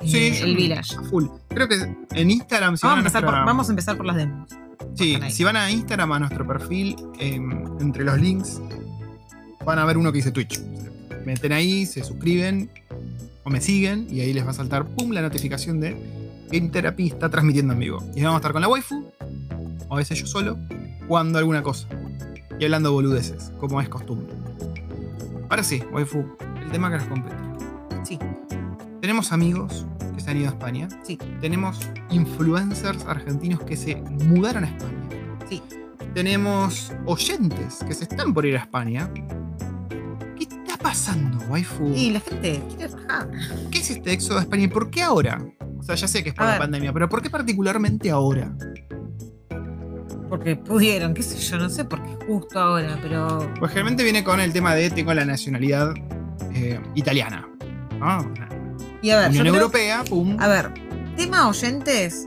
[0.00, 0.96] eh, Sí, el Village.
[1.10, 1.26] full.
[1.48, 1.76] Creo que
[2.14, 4.16] en Instagram, si Vamos a, van a empezar por, nuestra- vamos a empezar por las
[4.16, 4.48] demos.
[4.94, 8.60] Sí, si van a Instagram, a nuestro perfil, em, entre los links,
[9.64, 10.60] van a ver uno que dice Twitch.
[11.24, 12.70] Meten ahí, se suscriben
[13.44, 15.96] o me siguen y ahí les va a saltar, pum, la notificación de
[16.50, 17.98] Game Therapy está transmitiendo en vivo.
[18.14, 19.10] Y vamos a estar con la waifu,
[19.88, 20.56] o a veces yo solo,
[21.06, 21.88] jugando alguna cosa.
[22.58, 24.34] Y hablando boludeces, como es costumbre.
[25.48, 26.24] Ahora sí, waifu,
[26.62, 27.36] el tema que nos compete.
[28.04, 28.18] Sí,
[29.00, 30.88] Tenemos amigos que se han ido a España.
[31.04, 31.80] sí, Tenemos
[32.10, 35.08] influencers argentinos que se mudaron a España.
[35.48, 35.62] sí.
[36.14, 39.08] Tenemos oyentes que se están por ir a España.
[40.36, 41.92] ¿Qué está pasando, waifu?
[41.94, 43.30] Y la gente quiere rajar.
[43.70, 45.38] ¿Qué es este éxodo a España y por qué ahora?
[45.78, 46.60] O sea, ya sé que es por A la ver.
[46.62, 48.52] pandemia, pero ¿por qué particularmente ahora?
[50.28, 53.50] Porque pudieron, qué sé yo, no sé por qué justo ahora, pero.
[53.58, 55.94] Pues generalmente viene con el tema de tengo la nacionalidad
[56.54, 57.48] eh, italiana.
[57.98, 58.32] ¿no?
[59.00, 60.36] Y a ver, yo Unión creo- Europea, pum.
[60.38, 60.72] a ver,
[61.16, 62.26] tema oyentes.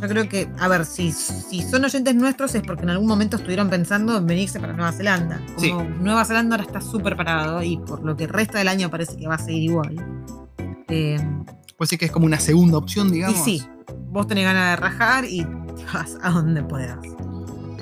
[0.00, 3.36] Yo creo que, a ver, si, si son oyentes nuestros es porque en algún momento
[3.38, 5.40] estuvieron pensando en venirse para Nueva Zelanda.
[5.54, 5.72] Como Sí.
[6.00, 9.26] Nueva Zelanda ahora está súper parado y por lo que resta del año parece que
[9.26, 9.96] va a seguir igual.
[10.88, 11.16] Eh,
[11.76, 13.44] Pues sí que es como una segunda opción, y digamos.
[13.44, 13.62] sí,
[14.10, 16.98] vos tenés ganas de rajar y te vas a donde puedas.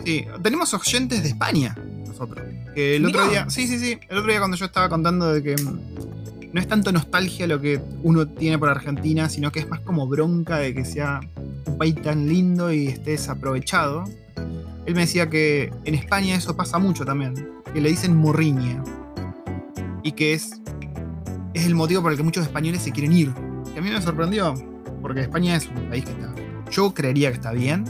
[0.05, 1.77] Sí, tenemos oyentes de España,
[2.07, 2.45] nosotros.
[2.75, 3.49] Que el otro día.
[3.49, 3.99] Sí, sí, sí.
[4.09, 7.61] El otro día cuando yo estaba contando de que mm, no es tanto nostalgia lo
[7.61, 11.21] que uno tiene por Argentina, sino que es más como bronca de que sea
[11.67, 14.05] un país tan lindo y esté desaprovechado.
[14.87, 17.35] Él me decía que en España eso pasa mucho también.
[17.73, 18.83] Que le dicen morriña.
[20.03, 20.61] Y que es.
[21.55, 23.33] Es el motivo por el que muchos españoles se quieren ir.
[23.75, 24.55] Que a mí me sorprendió.
[25.03, 26.35] Porque España es un país que está.
[26.71, 27.85] Yo creería que está bien.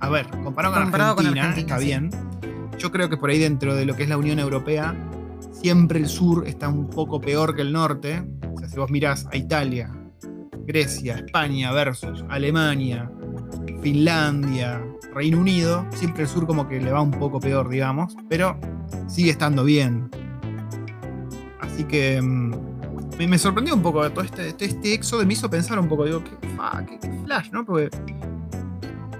[0.00, 1.86] A ver, comparado con, Comparado con Argentina, está sí.
[1.86, 2.10] bien.
[2.78, 4.94] Yo creo que por ahí dentro de lo que es la Unión Europea,
[5.52, 8.22] siempre el sur está un poco peor que el norte.
[8.54, 9.90] O sea, si vos mirás a Italia,
[10.66, 13.10] Grecia, España versus Alemania,
[13.82, 14.82] Finlandia,
[15.14, 18.58] Reino Unido, siempre el sur como que le va un poco peor, digamos, pero
[19.08, 20.10] sigue estando bien.
[21.60, 22.69] Así que mm,
[23.20, 26.04] me, me sorprendió un poco todo este, este, este éxodo, me hizo pensar un poco,
[26.06, 27.64] digo, qué, fa, qué- qué flash, ¿no?
[27.66, 27.90] Porque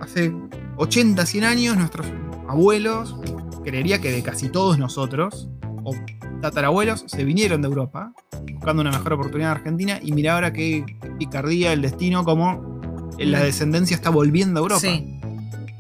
[0.01, 0.33] hace
[0.77, 2.07] 80, 100 años nuestros
[2.49, 3.15] abuelos,
[3.65, 5.49] creería que de casi todos nosotros,
[5.85, 5.95] o
[6.41, 8.13] tatarabuelos, se vinieron de Europa
[8.55, 10.85] buscando una mejor oportunidad en Argentina y mira ahora qué
[11.19, 12.81] picardía el destino, como
[13.19, 14.81] la descendencia está volviendo a Europa.
[14.81, 15.21] Sí.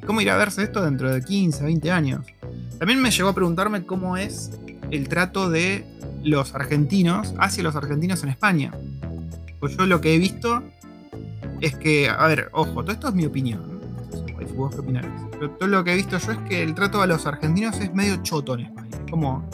[0.07, 2.27] ¿Cómo irá a verse esto dentro de 15, 20 años?
[2.79, 4.51] También me llegó a preguntarme cómo es
[4.91, 5.85] el trato de
[6.23, 8.73] los argentinos hacia los argentinos en España.
[9.59, 10.62] Pues yo lo que he visto
[11.61, 13.81] es que, a ver, ojo, todo esto es mi opinión.
[14.57, 14.83] ¿Vos qué?
[15.33, 17.95] Pero todo lo que he visto yo es que el trato a los argentinos es
[17.95, 18.91] medio choto en España.
[18.93, 19.49] Es como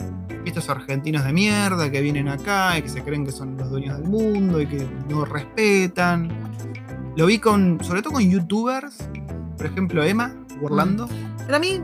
[0.45, 3.97] estos argentinos de mierda que vienen acá y que se creen que son los dueños
[3.97, 6.29] del mundo y que no respetan.
[7.15, 9.09] Lo vi con, sobre todo con youtubers,
[9.57, 11.07] por ejemplo Emma, Orlando.
[11.45, 11.81] Pero a mí,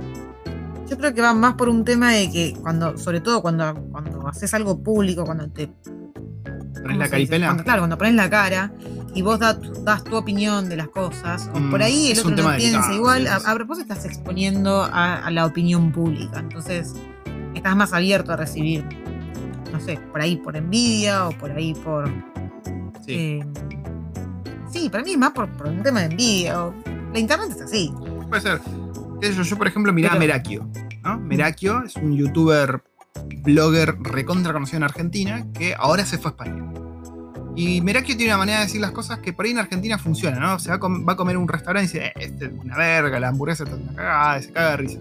[0.89, 4.27] yo creo que va más por un tema de que cuando, sobre todo cuando, cuando
[4.27, 5.67] haces algo público, cuando te.
[5.67, 7.47] Pones ¿cómo la caripela.
[7.47, 8.73] Cuando- claro, cuando pones la cara
[9.15, 12.19] y vos das, tu- das tu opinión de las cosas, o Mm, por ahí el
[12.19, 16.39] otro no piensa igual, a, a propósito estás exponiendo a, a la opinión pública.
[16.39, 16.93] Entonces,
[17.55, 18.83] estás más abierto a recibir,
[19.71, 22.09] no sé, por ahí por envidia o por ahí por.
[23.05, 23.13] Sí.
[23.13, 23.45] eh,
[24.71, 26.65] sí, para mí es más por, por un tema de envidia.
[26.65, 26.73] o-
[27.13, 27.93] la internet es así.
[28.27, 28.59] Puede ser.
[29.23, 30.69] Qué Yo, yo, por ejemplo, miraba a Pero- Merakio.
[31.01, 31.17] ¿no?
[31.17, 32.83] Merakio es un youtuber,
[33.37, 36.61] blogger recontra conocido en Argentina que ahora se fue a España.
[37.55, 40.39] Y Merakio tiene una manera de decir las cosas que por ahí en Argentina funciona,
[40.41, 40.59] ¿no?
[40.59, 42.75] Se va a, com- va a comer un restaurante y dice, eh, este es una
[42.75, 44.99] verga, la hamburguesa está una cagada, se caga de risa.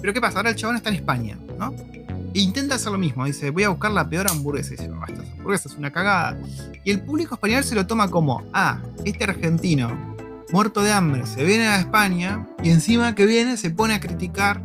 [0.00, 0.38] Pero ¿qué pasa?
[0.38, 1.72] Ahora el chabón está en España, ¿no?
[2.34, 4.74] E intenta hacer lo mismo, dice, voy a buscar la peor hamburguesa.
[4.74, 6.36] Y dice, "Oh, esta hamburguesa es una cagada.
[6.82, 10.15] Y el público español se lo toma como, ah, este argentino
[10.52, 14.64] muerto de hambre, se viene a España y encima que viene se pone a criticar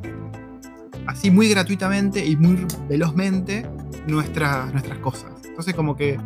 [1.08, 3.68] así muy gratuitamente y muy velozmente
[4.08, 5.32] nuestras, nuestras cosas.
[5.46, 6.20] Entonces como que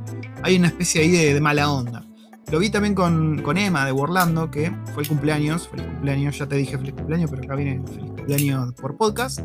[0.43, 2.03] hay una especie ahí de, mala onda.
[2.51, 6.45] Lo vi también con, con Emma de Orlando, que fue el cumpleaños, feliz cumpleaños, ya
[6.45, 9.39] te dije feliz cumpleaños, pero acá viene feliz cumpleaños por podcast.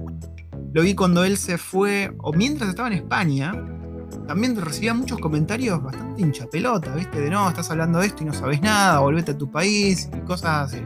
[0.72, 3.52] Lo vi cuando él se fue, o mientras estaba en España,
[4.30, 7.20] también recibía muchos comentarios bastante hinchapelota, ¿viste?
[7.20, 10.20] De no, estás hablando de esto y no sabes nada, volvete a tu país y
[10.20, 10.84] cosas así.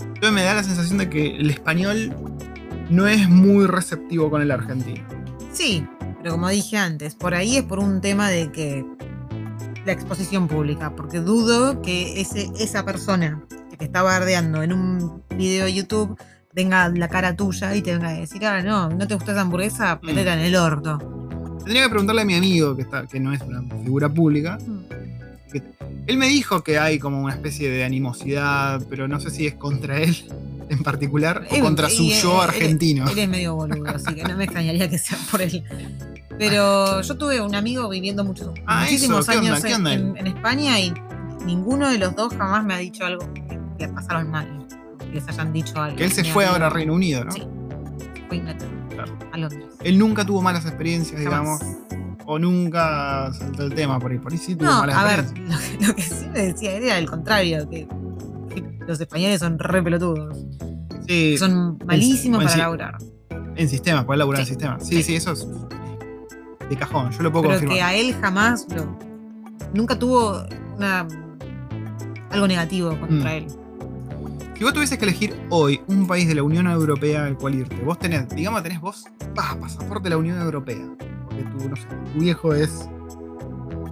[0.00, 2.16] Entonces me da la sensación de que el español
[2.88, 5.04] no es muy receptivo con el argentino.
[5.52, 5.86] Sí,
[6.22, 8.86] pero como dije antes, por ahí es por un tema de que
[9.84, 15.22] la exposición pública, porque dudo que ese, esa persona que te está bardeando en un
[15.36, 16.18] video de YouTube
[16.54, 19.42] tenga la cara tuya y te venga a decir, ah, no, no te gustó esa
[19.42, 20.06] hamburguesa, Mm.
[20.06, 21.17] metela en el orto.
[21.68, 24.56] Tendría que preguntarle a mi amigo, que, está, que no es una figura pública.
[25.52, 25.62] que-
[26.06, 29.52] él me dijo que hay como una especie de animosidad, pero no sé si es
[29.52, 30.16] contra él
[30.70, 33.06] en particular o Eh, contra su eh, yo argentino.
[33.10, 35.62] Él es medio boludo, así que no me extrañaría que sea por él.
[36.38, 40.94] Pero yo tuve un amigo viviendo muchos, Ah, muchísimos años ¿Qué en, España y
[41.44, 43.30] ninguno de los dos jamás me ha dicho algo
[43.78, 44.66] que, pasaron mal.
[44.98, 45.98] Que les hayan dicho algo.
[45.98, 47.32] Que él se fue ahora a Reino Unido, ¿no?
[47.32, 47.42] Sí.
[48.26, 48.72] fue Inglaterra,
[49.04, 49.18] Claro.
[49.32, 49.64] a Londres.
[49.82, 51.60] Él nunca tuvo malas experiencias, Jamás.
[51.60, 52.18] digamos.
[52.26, 54.18] O nunca saltó el tema por ahí.
[54.18, 56.76] Por ahí sí tuvo No, malas a ver, lo que, lo que sí me decía
[56.76, 57.86] él era el contrario, que,
[58.54, 60.36] que los españoles son re pelotudos.
[61.06, 62.98] Sí, Son malísimos en para laburar.
[63.56, 64.52] en sistema, puede laburar Sí.
[64.52, 64.78] en sistema.
[64.80, 65.02] Sí, Sí.
[65.04, 65.46] sí, eso es
[66.68, 67.10] de cajón.
[67.12, 67.76] Yo lo puedo pero confirmar.
[67.78, 68.98] que a él jamás lo,
[69.72, 70.42] nunca tuvo
[70.76, 71.08] una,
[72.30, 73.34] algo negativo contra Mm.
[73.36, 73.46] él.
[74.58, 77.76] Si vos tuvieses que elegir hoy un país de la Unión Europea al cual irte,
[77.84, 80.84] vos tenés, digamos, tenés vos, pa, pasaporte de la Unión Europea.
[81.26, 82.88] Porque tu, no sé, tu viejo es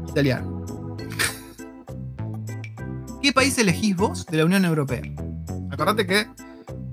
[0.09, 0.67] italiano.
[3.23, 5.03] ¿Qué país elegís vos de la Unión Europea?
[5.71, 6.27] Acordate que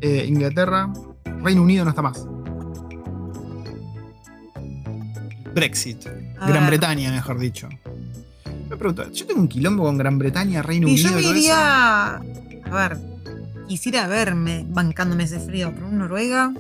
[0.02, 0.94] eh, Inglaterra,
[1.42, 2.28] Reino Unido no está más.
[5.56, 6.06] Brexit.
[6.40, 6.78] A Gran ver.
[6.78, 7.68] Bretaña, mejor dicho.
[8.70, 11.10] Me pregunto, yo tengo un quilombo con Gran Bretaña, Reino Y Unido.
[11.10, 12.18] yo me iría.
[12.18, 12.22] A
[12.70, 13.13] ver.
[13.68, 16.54] Quisiera verme bancándome ese frío, pero un Noruega,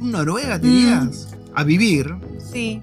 [0.00, 0.70] ¿Un Noruega te Mm.
[0.70, 1.28] irías?
[1.54, 2.14] A vivir.
[2.38, 2.80] sí.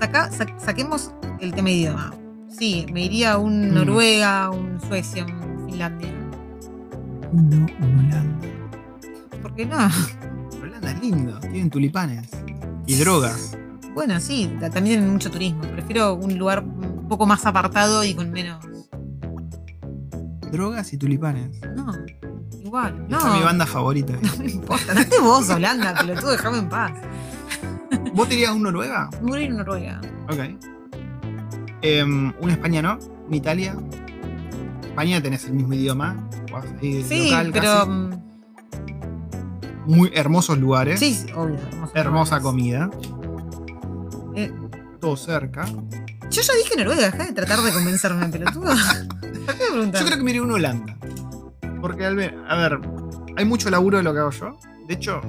[0.00, 2.14] Saca- sa- saquemos el tema idioma.
[2.48, 3.74] Sí, me iría a un Mm.
[3.74, 6.08] Noruega, un Suecia, un Finlandia.
[7.32, 8.48] No, un Holanda.
[9.42, 9.76] ¿Por qué no?
[10.62, 11.38] Holanda es lindo.
[11.40, 12.28] Tienen tulipanes.
[12.86, 13.56] Y drogas.
[13.94, 15.60] Bueno, sí, ta- también tienen mucho turismo.
[15.62, 18.64] Prefiero un lugar un poco más apartado y con menos.
[20.50, 21.60] Drogas y tulipanes.
[21.76, 21.92] No,
[22.62, 23.06] igual.
[23.08, 24.12] No, Esa es mi banda favorita.
[24.22, 24.94] no me importa.
[24.94, 26.92] Date vos, Holanda, pelotudo, déjame en paz.
[28.14, 29.08] ¿Vos te irías a un Noruega?
[29.22, 30.00] Me voy a ir a Noruega.
[30.28, 30.38] Ok.
[31.82, 32.98] Em, un España no,
[33.28, 33.76] un Italia.
[34.82, 36.28] España tenés el mismo idioma.
[36.80, 37.66] Sí, local, pero.
[37.66, 37.90] casi.
[37.90, 38.10] mm,
[39.86, 40.98] Muy hermosos lugares.
[41.00, 41.58] Sí, obvio.
[41.94, 42.90] Hermosa comida.
[44.34, 44.52] Eh,
[45.00, 45.64] Todo cerca.
[46.30, 48.72] Yo ya dije Noruega, dejá de tratar de convencerme, pelotudo.
[49.92, 50.96] Yo creo que me iría a un Holanda.
[51.80, 52.78] Porque, al ver- a ver,
[53.36, 54.58] hay mucho laburo de lo que hago yo.
[54.86, 55.20] De hecho,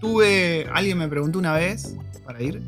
[0.00, 0.68] tuve.
[0.74, 1.94] Alguien me preguntó una vez
[2.26, 2.60] para ir.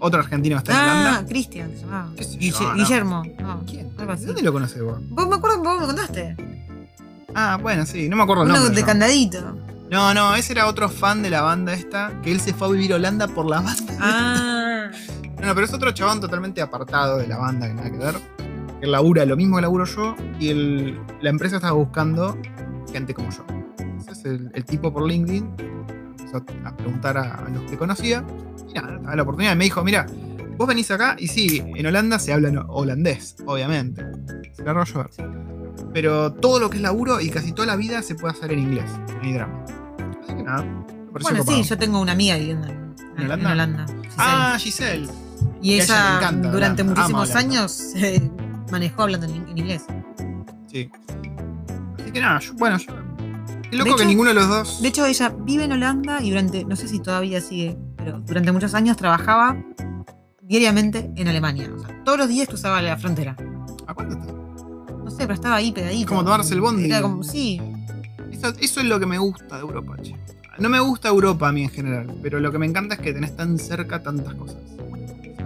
[0.00, 1.28] Otro argentino está en Ah, Holanda.
[1.28, 2.10] Cristian se llamaba.
[2.74, 3.22] Guillermo.
[3.40, 3.90] No, ¿Quién?
[3.98, 4.22] algo así.
[4.22, 4.98] ¿De dónde lo conoces vos?
[5.08, 6.36] Vos me acuerdo que vos me contaste.
[7.34, 8.86] Ah, bueno, sí, no me acuerdo el Uno de yo.
[8.86, 9.56] candadito.
[9.90, 12.70] No, no, ese era otro fan de la banda esta, que él se fue a
[12.72, 13.94] vivir a Holanda por la banda.
[14.00, 14.65] Ah.
[15.40, 18.14] No, no, pero es otro chabón totalmente apartado de la banda, que nada que ver.
[18.80, 22.36] Que labura lo mismo que laburo yo, y el- la empresa estaba buscando
[22.92, 23.44] gente como yo.
[23.78, 25.50] Entonces el, el tipo por LinkedIn
[26.18, 28.24] empezó a, preguntar a, a los que conocía,
[28.68, 30.06] y nada, a la oportunidad me dijo, mira,
[30.56, 34.04] vos venís acá, y sí, en Holanda se habla holandés, obviamente.
[34.52, 35.10] Se la.
[35.92, 38.58] Pero todo lo que es laburo y casi toda la vida se puede hacer en
[38.60, 39.64] inglés, no hay drama.
[40.22, 40.62] Así que nada.
[41.12, 41.56] Bueno, copado.
[41.56, 43.86] sí, yo tengo una amiga viviendo en, ¿En Holanda?
[43.86, 44.14] Giselle.
[44.18, 45.08] Ah, Giselle.
[45.70, 48.30] Y ella le ella encanta durante muchísimos años se
[48.70, 49.84] manejó hablando en, en inglés.
[50.70, 50.90] Sí.
[52.00, 52.86] Así que nada, yo- bueno, yo.
[53.70, 54.80] Qué loco que ninguno de los dos.
[54.82, 58.52] De hecho, ella vive en Holanda y durante, no sé si todavía sigue, pero durante
[58.52, 59.56] muchos años trabajaba
[60.42, 61.68] diariamente en Alemania.
[61.74, 63.36] O sea, todos los días cruzaba la frontera.
[63.88, 64.32] ¿A cuánto está?
[64.32, 66.08] No sé, pero estaba ahí pegadito.
[66.08, 66.84] Como tomarse el bondi.
[66.86, 67.60] Era como, sí.
[68.30, 70.14] Eso, eso es lo que me gusta de Europa, che.
[70.58, 73.12] No me gusta Europa a mí en general, pero lo que me encanta es que
[73.12, 74.56] tenés tan cerca tantas cosas.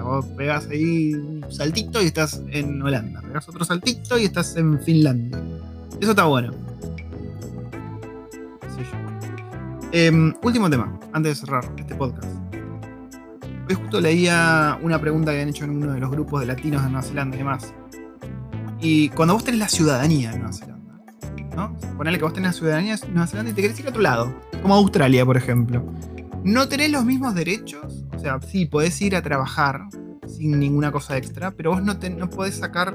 [0.03, 3.20] Vos pegás ahí un saltito y estás en Holanda.
[3.22, 5.40] Pegás otro saltito y estás en Finlandia.
[6.01, 6.53] Eso está bueno.
[8.62, 9.90] Sé yo.
[9.92, 12.28] Em, último tema, antes de cerrar este podcast.
[13.68, 16.82] Hoy justo leía una pregunta que habían hecho en uno de los grupos de latinos
[16.82, 17.74] de Nueva Zelanda y demás.
[18.80, 21.01] Y cuando vos tenés la ciudadanía de Nueva Zelanda,
[21.55, 21.76] ¿no?
[21.96, 24.03] Ponele que vos tenés la ciudadanía de Nueva Zelanda y te querés ir a otro
[24.03, 25.84] lado, como Australia, por ejemplo.
[26.42, 29.80] No tenés los mismos derechos, o sea, sí, podés ir a trabajar
[30.28, 32.94] sin ninguna cosa extra, pero vos no, te- no podés sacar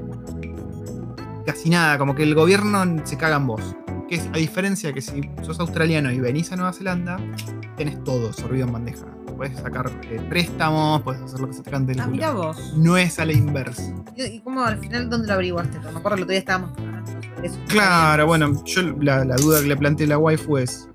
[1.45, 3.75] casi nada, como que el gobierno se caga en vos.
[4.07, 7.17] Que es a diferencia que si sos australiano y venís a Nueva Zelanda,
[7.75, 9.07] tenés todo servido en bandeja.
[9.35, 12.73] Puedes sacar eh, préstamos, puedes hacer lo que se te cante el Ah, mira vos.
[12.77, 13.93] No es a la inversa.
[14.15, 15.79] ¿Y cómo al final dónde lo averiguaste?
[15.79, 17.59] Me acuerdo que el otro día estábamos hablando sobre eso.
[17.67, 20.87] Claro, bueno, yo la, la duda que le planteé a la waifu es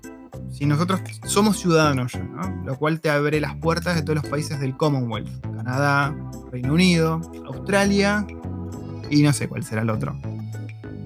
[0.61, 2.63] si nosotros somos ciudadanos ya, ¿no?
[2.65, 5.27] Lo cual te abre las puertas de todos los países del Commonwealth.
[5.41, 6.15] Canadá,
[6.51, 8.27] Reino Unido, Australia
[9.09, 10.15] y no sé cuál será el otro.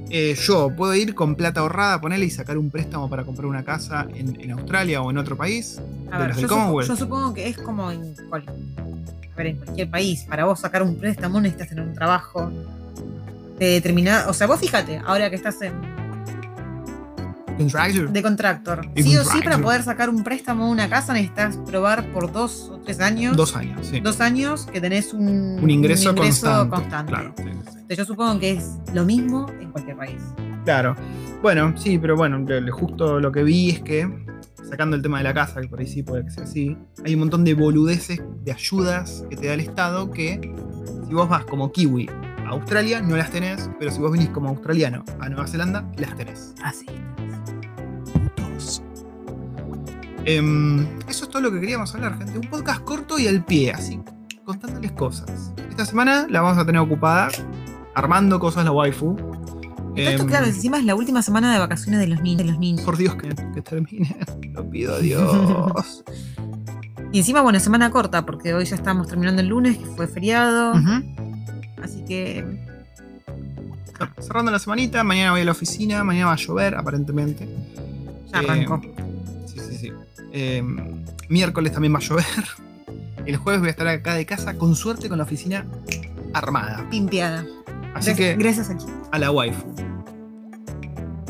[0.09, 3.63] Eh, yo puedo ir con plata ahorrada, ponerle y sacar un préstamo para comprar una
[3.63, 5.81] casa en, en Australia o en otro país.
[6.11, 10.25] A ver, yo, supo- supongo que es como en, cual- a ver, en cualquier país.
[10.27, 12.51] Para vos sacar un préstamo necesitas tener un trabajo
[13.57, 14.29] de determinada.
[14.29, 15.73] O sea, vos fíjate, ahora que estás en,
[17.57, 18.11] Contractor.
[18.11, 18.93] de contractor.
[18.93, 22.31] De Sí o sí, para poder sacar un préstamo a una casa necesitas probar por
[22.31, 23.35] dos o tres años.
[23.35, 23.99] Dos años, sí.
[23.99, 26.69] dos años que tenés un, un ingreso, un constante.
[26.69, 27.11] constante.
[27.13, 27.69] Claro, sí, sí, sí.
[27.69, 30.21] Entonces, yo supongo que es lo mismo en cualquier país.
[30.65, 30.95] Claro.
[31.41, 34.09] Bueno, sí, pero bueno, justo lo que vi es que,
[34.67, 36.75] sacando el tema de la casa, que por ahí sí puede que sea así,
[37.05, 40.41] hay un montón de boludeces, de ayudas que te da el Estado que,
[41.07, 42.09] si vos vas como kiwi
[42.45, 46.15] a Australia, no las tenés, pero si vos venís como australiano a Nueva Zelanda, las
[46.15, 46.55] tenés.
[46.63, 46.87] Así.
[50.25, 52.37] Em, eso es todo lo que queríamos hablar, gente.
[52.39, 53.99] Un podcast corto y al pie, así,
[54.43, 55.53] contándoles cosas.
[55.69, 57.29] Esta semana la vamos a tener ocupada
[57.93, 59.15] armando cosas la waifu.
[59.95, 62.39] Esto, Em, claro, encima es la última semana de vacaciones de los niños.
[62.39, 62.81] De los niños.
[62.81, 64.17] Por Dios que, que termine.
[64.53, 66.03] Lo pido a Dios.
[67.11, 70.73] Y encima, bueno, semana corta, porque hoy ya estamos terminando el lunes, que fue feriado.
[71.81, 72.43] Así que
[74.19, 77.47] cerrando la semanita, mañana voy a la oficina, mañana va a llover, aparentemente.
[78.39, 78.81] Arrancó.
[78.83, 78.93] Eh,
[79.47, 79.91] sí, sí, sí.
[80.33, 80.63] Eh,
[81.29, 82.25] miércoles también va a llover.
[83.25, 85.65] El jueves voy a estar acá de casa, con suerte con la oficina
[86.33, 86.85] armada.
[86.91, 87.45] Pimpeada.
[87.95, 88.85] Así Gracias- que Gracias aquí.
[89.11, 89.65] a la waifu.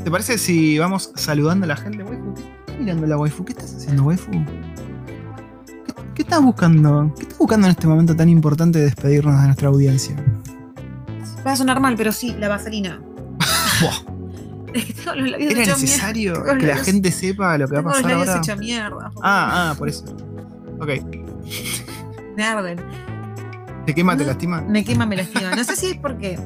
[0.03, 2.33] ¿Te parece si vamos saludando a la gente, waifu?
[2.33, 3.45] ¿Qué estás mirando la waifu?
[3.45, 4.31] ¿Qué estás haciendo, waifu?
[4.31, 7.13] ¿Qué, qué estás buscando?
[7.15, 10.15] ¿Qué estás buscando en este momento tan importante de despedirnos de nuestra audiencia?
[11.45, 12.99] Va a sonar mal, pero sí, la vaselina.
[14.76, 17.80] Buah, Es que tengo los labios ¿Era necesario que la gente sepa lo que va
[17.80, 18.41] a Tengo los pasar labios ahora?
[18.41, 19.11] hecha mierda.
[19.23, 20.03] Ah, ah, por eso.
[20.80, 20.89] Ok.
[22.36, 22.80] Me arden.
[23.86, 24.61] ¿Te quema, te lastima?
[24.61, 25.55] Me quema, me lastima.
[25.55, 26.39] No sé si es porque.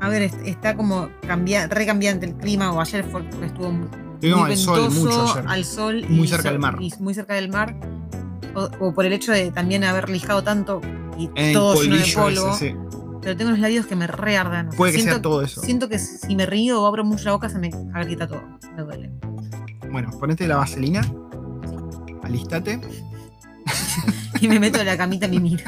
[0.00, 4.48] A ver, est- está como cambia, recambiante el clima, o ayer fue estuvo muy Estuvimos
[4.50, 5.44] al sol ventoso, mucho ayer.
[5.50, 6.76] al sol Muy y cerca del mar.
[6.80, 7.74] Y muy cerca del mar.
[8.54, 10.80] O, o por el hecho de también haber lijado tanto
[11.18, 12.50] y En todo lleno de polvo.
[12.54, 12.76] ese, sí.
[13.22, 14.68] Pero tengo los labios que me reardan.
[14.68, 15.60] o sea, Puede que siento, sea todo eso.
[15.60, 18.42] Siento que si me río o abro mucho la boca se me agrieta todo.
[18.76, 19.10] Me duele.
[19.90, 21.02] Bueno, ponete la vaselina.
[22.22, 22.80] Alistate.
[24.40, 25.62] Y me meto en la camita a mimir.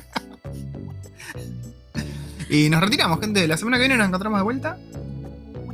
[2.49, 3.47] Y nos retiramos, gente.
[3.49, 4.79] La semana que viene nos encontramos de vuelta.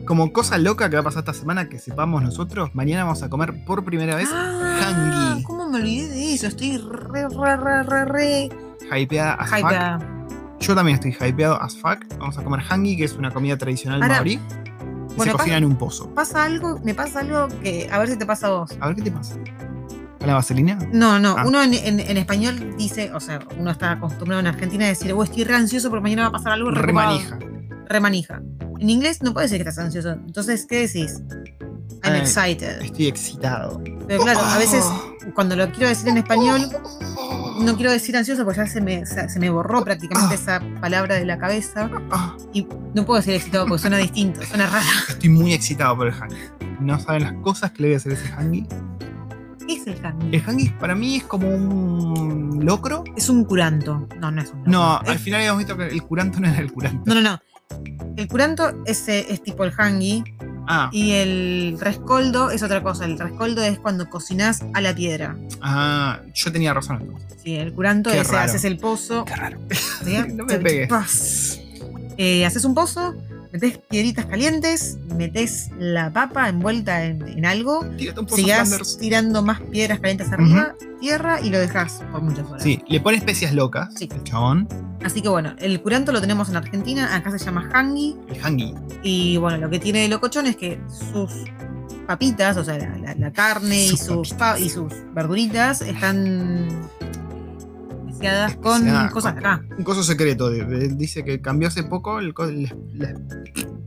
[0.07, 3.29] Como cosa loca que va a pasar esta semana, que sepamos nosotros, mañana vamos a
[3.29, 5.43] comer por primera vez Ah, hangi.
[5.43, 6.47] ¿Cómo me olvidé de eso?
[6.47, 8.49] Estoy re, re, re, re, re
[9.03, 9.99] hypeada hypeada.
[10.61, 11.99] Yo también estoy hypeado as fuck.
[12.19, 14.37] Vamos a comer hangi, que es una comida tradicional Ahora, maorí.
[14.39, 14.45] Que
[15.17, 16.15] bueno, se cocina pasa- en un pozo.
[16.15, 18.71] Pasa algo, me pasa algo que, a ver si te pasa a vos.
[18.81, 19.35] A ver qué te pasa.
[20.19, 20.79] ¿Con la vaselina?
[20.93, 21.45] No, no, Ah.
[21.47, 25.13] uno en, en- en español dice, o sea, uno está acostumbrado en Argentina a decir,
[25.13, 27.19] oh, estoy re ansioso porque mañana va a pasar algo re ocupado".
[27.19, 27.39] Remanija.
[27.89, 28.43] Remanija.
[28.81, 30.11] En inglés no puedes decir que estás ansioso.
[30.13, 31.21] Entonces, ¿qué decís?
[32.05, 32.81] I'm Eh, excited.
[32.83, 33.81] Estoy excitado.
[34.07, 35.15] Pero claro, a veces Oh.
[35.35, 36.69] cuando lo quiero decir en español,
[37.61, 41.15] no quiero decir ansioso porque ya se me, se, se me borró prácticamente esa palabra
[41.17, 41.91] de la cabeza.
[42.11, 44.85] Ah, Y no puedo decir excitado porque suena distinto, suena raro.
[45.09, 46.37] estoy muy excitado por el hangi.
[46.81, 48.67] No saben las cosas que le voy a hacer a ese hangi.
[49.67, 50.37] ¿Qué es el hangi?
[50.37, 53.05] El hangi para mí es como un locro.
[53.17, 54.09] Es un curanto.
[54.19, 56.59] No, no es un No, Es- al final habíamos visto que el curanto no era
[56.59, 57.03] el curanto.
[57.07, 57.41] No, no, no.
[58.17, 60.25] El curanto es, eh, es tipo el hangi
[60.71, 63.07] Ah, y el rescoldo es otra cosa.
[63.07, 65.37] El rescoldo es cuando cocinás a la piedra.
[65.63, 67.39] ah, yo tenía razón entonces.
[67.43, 68.45] Sí, el curanto Qué es raro.
[68.45, 69.25] haces el pozo.
[69.25, 69.59] Qué raro.
[70.05, 70.17] ¿sí?
[70.35, 71.61] No me pegues.
[72.19, 73.15] Eh, haces un pozo,
[73.53, 77.85] metes piedritas calientes, metes la papa envuelta en, en algo,
[78.35, 82.63] sigas tirando más piedras calientes arriba, tierra y lo dejas por muchas horas.
[82.63, 83.89] Sí, le pone especias locas.
[83.97, 84.09] Sí.
[84.13, 84.69] El chabón.
[85.05, 88.17] Así que bueno, el curanto lo tenemos en Argentina, acá se llama hangi.
[88.29, 88.75] El hangi.
[89.03, 90.81] Y bueno, lo que tiene de locochón es que
[91.13, 91.31] sus
[92.07, 96.69] papitas, o sea, la, la- la carne y Sus sus, pa- y sus verduritas están
[98.63, 99.63] con cosas con- acá.
[99.77, 100.51] Un coso secreto.
[100.51, 102.73] de- de- dice que cambió hace poco el, el,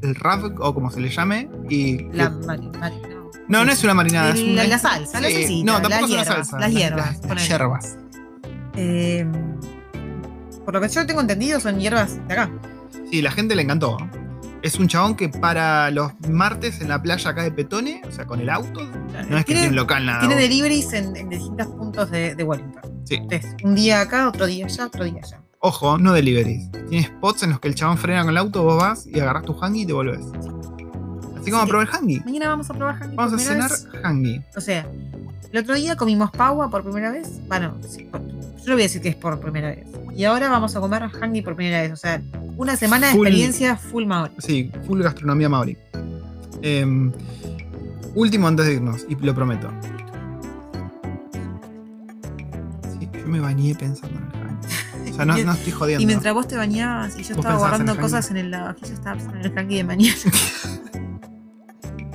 [0.01, 1.49] el, rap, o como se le llame.
[1.69, 3.29] Y La, que- mari- mari- no.
[3.47, 4.31] no, no es una marinada.
[4.31, 6.59] El- es un- la, la salsa, la sí, salsita, No, tampoco es una salsa.
[6.59, 7.21] Las hierbas.
[7.27, 7.97] Las, hierbas.
[8.75, 9.25] Eh,
[10.65, 12.49] por lo que yo tengo entendido, son hierbas de acá.
[13.09, 13.97] Sí, la gente le encantó.
[14.61, 18.25] Es un chabón que para los martes en la playa acá de Petone, o sea,
[18.25, 18.79] con el auto,
[19.29, 20.19] no es que tiene un local nada.
[20.19, 20.43] tiene vos.
[20.43, 23.01] deliveries en, en distintos puntos de, de Wellington.
[23.05, 23.15] Sí.
[23.15, 25.41] Entonces, un día acá, otro día allá, otro día allá.
[25.59, 26.71] Ojo, no deliveries.
[26.89, 29.43] Tiene spots en los que el chabón frena con el auto, vos vas y agarras
[29.45, 30.19] tu hangi y te volvés.
[31.39, 32.19] Así como a probar el hangi.
[32.19, 33.87] Mañana vamos a probar hangi Vamos a cenar vez.
[34.03, 34.41] hangi.
[34.55, 34.87] O sea,
[35.51, 37.27] el otro día comimos paua por primera vez.
[37.47, 39.87] Bueno, sí, por- yo no voy a decir que es por primera vez.
[40.15, 41.91] Y ahora vamos a comer hangi por primera vez.
[41.91, 42.21] O sea,
[42.61, 44.33] una semana de experiencia full maori.
[44.37, 45.77] Sí, full gastronomía maori.
[46.61, 47.11] Em,
[48.13, 49.71] último antes de irnos, y lo prometo.
[52.99, 55.11] Sí, yo me bañé pensando en el hangi.
[55.11, 56.03] O sea, no, no estoy jodiendo.
[56.03, 59.15] Y mientras vos te bañabas y yo estaba en guardando cosas en el lavavajillas, estaba
[59.15, 60.17] pensando en el hangi de mañana.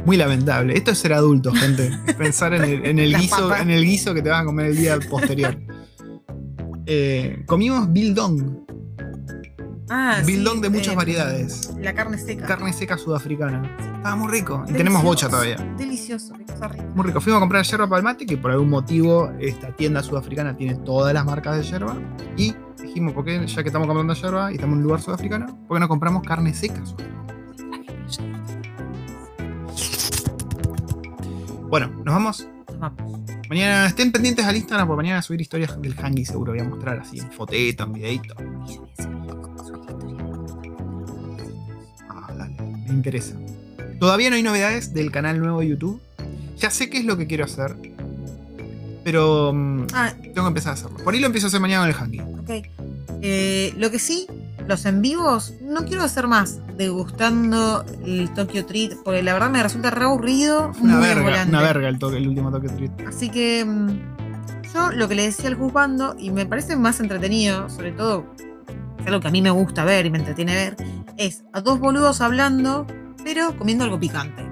[0.05, 0.77] Muy lamentable.
[0.77, 1.91] Esto es ser adulto, gente.
[2.19, 3.63] Pensar en el, en el Las guiso, papas.
[3.63, 5.59] en el guiso que te vas a comer el día posterior.
[6.89, 8.66] Eh, comimos bildong.
[9.89, 11.73] Ah, bildong sí, de muchas eh, variedades.
[11.79, 12.47] La carne seca.
[12.47, 13.77] Carne seca sudafricana.
[13.79, 14.65] Estaba muy rico.
[14.69, 15.57] Y tenemos bocha todavía.
[15.79, 16.85] Delicioso, cosa rica.
[16.95, 17.21] Muy rico.
[17.21, 20.75] Fuimos a comprar yerba para el mate, que por algún motivo esta tienda sudafricana tiene
[20.77, 21.97] todas las marcas de yerba.
[22.37, 25.47] Y dijimos, ¿por qué ya que estamos comprando yerba y estamos en un lugar sudafricano,
[25.69, 27.17] ¿por qué no compramos carne seca sudafricana?
[31.69, 32.49] Bueno, nos vamos.
[32.69, 33.21] Nos vamos.
[33.49, 36.53] Mañana estén pendientes al Instagram, porque mañana voy a subir historias del hangi seguro.
[36.53, 38.35] Voy a mostrar así en foteto, en videito.
[42.89, 43.35] Me interesa.
[43.99, 46.01] Todavía no hay novedades del canal nuevo de YouTube.
[46.59, 47.77] Ya sé qué es lo que quiero hacer.
[49.05, 50.99] Pero mm, Ah, tengo que empezar a hacerlo.
[50.99, 52.21] Por ahí lo empiezo a hacer mañana con el hangi.
[52.21, 52.67] ok.
[53.23, 54.27] Eh, lo que sí,
[54.69, 59.63] los en vivos, no quiero hacer más degustando el Tokyo Treat, porque la verdad me
[59.63, 60.73] resulta re aburrido.
[60.81, 61.49] Una muy verga, volante.
[61.49, 62.91] una verga el, toque, el último toque treat.
[63.07, 63.89] Así que mm,
[64.75, 68.27] yo lo que le decía al juzgando, y me parece más entretenido, sobre todo,
[69.09, 70.77] algo que a mí me gusta ver y me entretiene ver,
[71.17, 72.87] es a dos boludos hablando,
[73.25, 74.43] pero comiendo algo picante.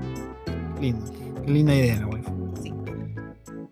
[0.81, 1.05] Lindo.
[1.45, 2.55] Qué linda idea la waifu.
[2.63, 2.73] Sí.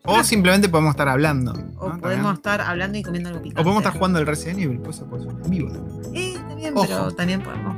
[0.04, 1.52] O simplemente podemos estar hablando.
[1.52, 1.98] O ¿no?
[2.00, 2.34] podemos También.
[2.34, 3.60] estar hablando y comiendo algo picante.
[3.60, 5.70] O podemos estar jugando el Resident Evil, pues eso puede ser en vivo.
[5.70, 6.14] también.
[6.14, 6.86] Eh, también, Ojo.
[6.88, 7.76] pero también podemos.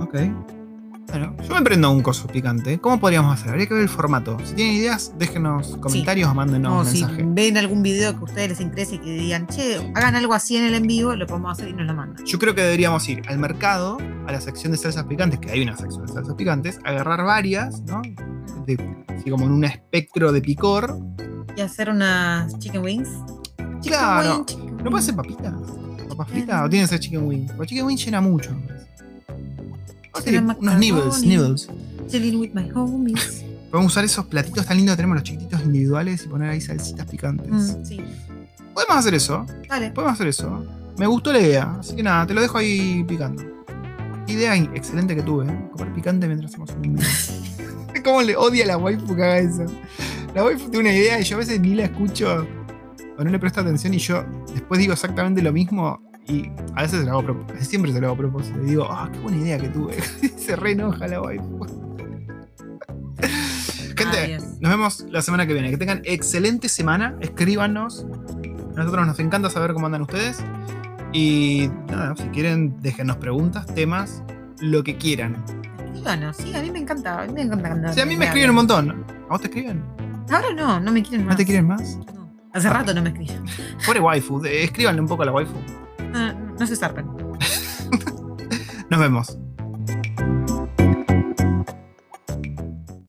[0.00, 0.14] Ok.
[1.18, 2.78] Yo me prendo un coso picante.
[2.78, 3.50] ¿Cómo podríamos hacer?
[3.50, 4.36] Habría que ver el formato.
[4.44, 7.24] Si tienen ideas, déjenos comentarios o mándenos o si mensaje.
[7.26, 10.56] ven algún video que a ustedes les interese y que digan, che, hagan algo así
[10.56, 12.24] en el en vivo, lo podemos hacer y nos lo mandan.
[12.24, 15.62] Yo creo que deberíamos ir al mercado, a la sección de salsas picantes, que hay
[15.62, 18.02] una sección de salsas picantes, agarrar varias, ¿no?
[18.66, 18.78] De-
[19.16, 20.98] así como en un espectro de picor.
[21.56, 23.08] Y hacer unas chicken wings.
[23.56, 24.36] Chicken Claro.
[24.38, 25.54] wing, chicken ¿No puede ser papitas?
[26.08, 26.62] ¿Papas fritas?
[26.64, 27.46] ¿O tiene que ser chicken wing?
[27.56, 28.50] Porque chicken wing llena mucho.
[30.58, 31.68] Unos nibbles, nibbles.
[32.08, 33.44] Chilling with my homies.
[33.70, 37.06] Podemos usar esos platitos tan lindos que tenemos los chiquititos individuales y poner ahí salsitas
[37.06, 37.50] picantes.
[37.50, 38.00] Mm, sí.
[38.72, 39.44] Podemos hacer eso.
[39.68, 39.90] Dale.
[39.90, 40.64] Podemos hacer eso.
[40.98, 41.76] Me gustó la idea.
[41.78, 43.42] Así que nada, te lo dejo ahí picando.
[44.28, 45.68] Idea excelente que tuve, ¿eh?
[45.72, 46.98] Comer picante mientras hacemos un.
[48.04, 49.66] ¿Cómo le odia a la waifu que haga eso?
[50.34, 52.46] La waifu tiene una idea y yo a veces ni la escucho
[53.18, 57.00] o no le presto atención y yo después digo exactamente lo mismo y a veces
[57.00, 57.64] se lo hago a propósito.
[57.64, 58.62] Siempre se lo hago a propósito.
[58.62, 59.94] Y digo, ah, qué buena idea que tuve.
[60.36, 61.66] se re enoja la waifu.
[63.96, 64.44] Gente, Adiós.
[64.60, 65.70] nos vemos la semana que viene.
[65.70, 67.16] Que tengan excelente semana.
[67.20, 68.06] Escríbanos.
[68.76, 70.38] A nosotros nos encanta saber cómo andan ustedes.
[71.12, 74.22] Y nada, si quieren, déjenos preguntas, temas,
[74.60, 75.42] lo que quieran.
[75.86, 77.22] Escríbanos, sí, a mí me encanta.
[77.22, 79.04] A mí me encanta Si a mí me escriben un montón.
[79.26, 79.82] ¿A vos te escriben?
[80.30, 81.34] Ahora no, no me quieren más.
[81.34, 81.96] ¿No te quieren más?
[82.14, 82.30] No.
[82.52, 83.44] Hace rato no me escriben.
[83.86, 84.44] Pobre waifu.
[84.44, 85.54] eh, Escríbanle un poco a la waifu
[86.16, 87.06] no, se zarpen.
[88.90, 89.38] Nos vemos.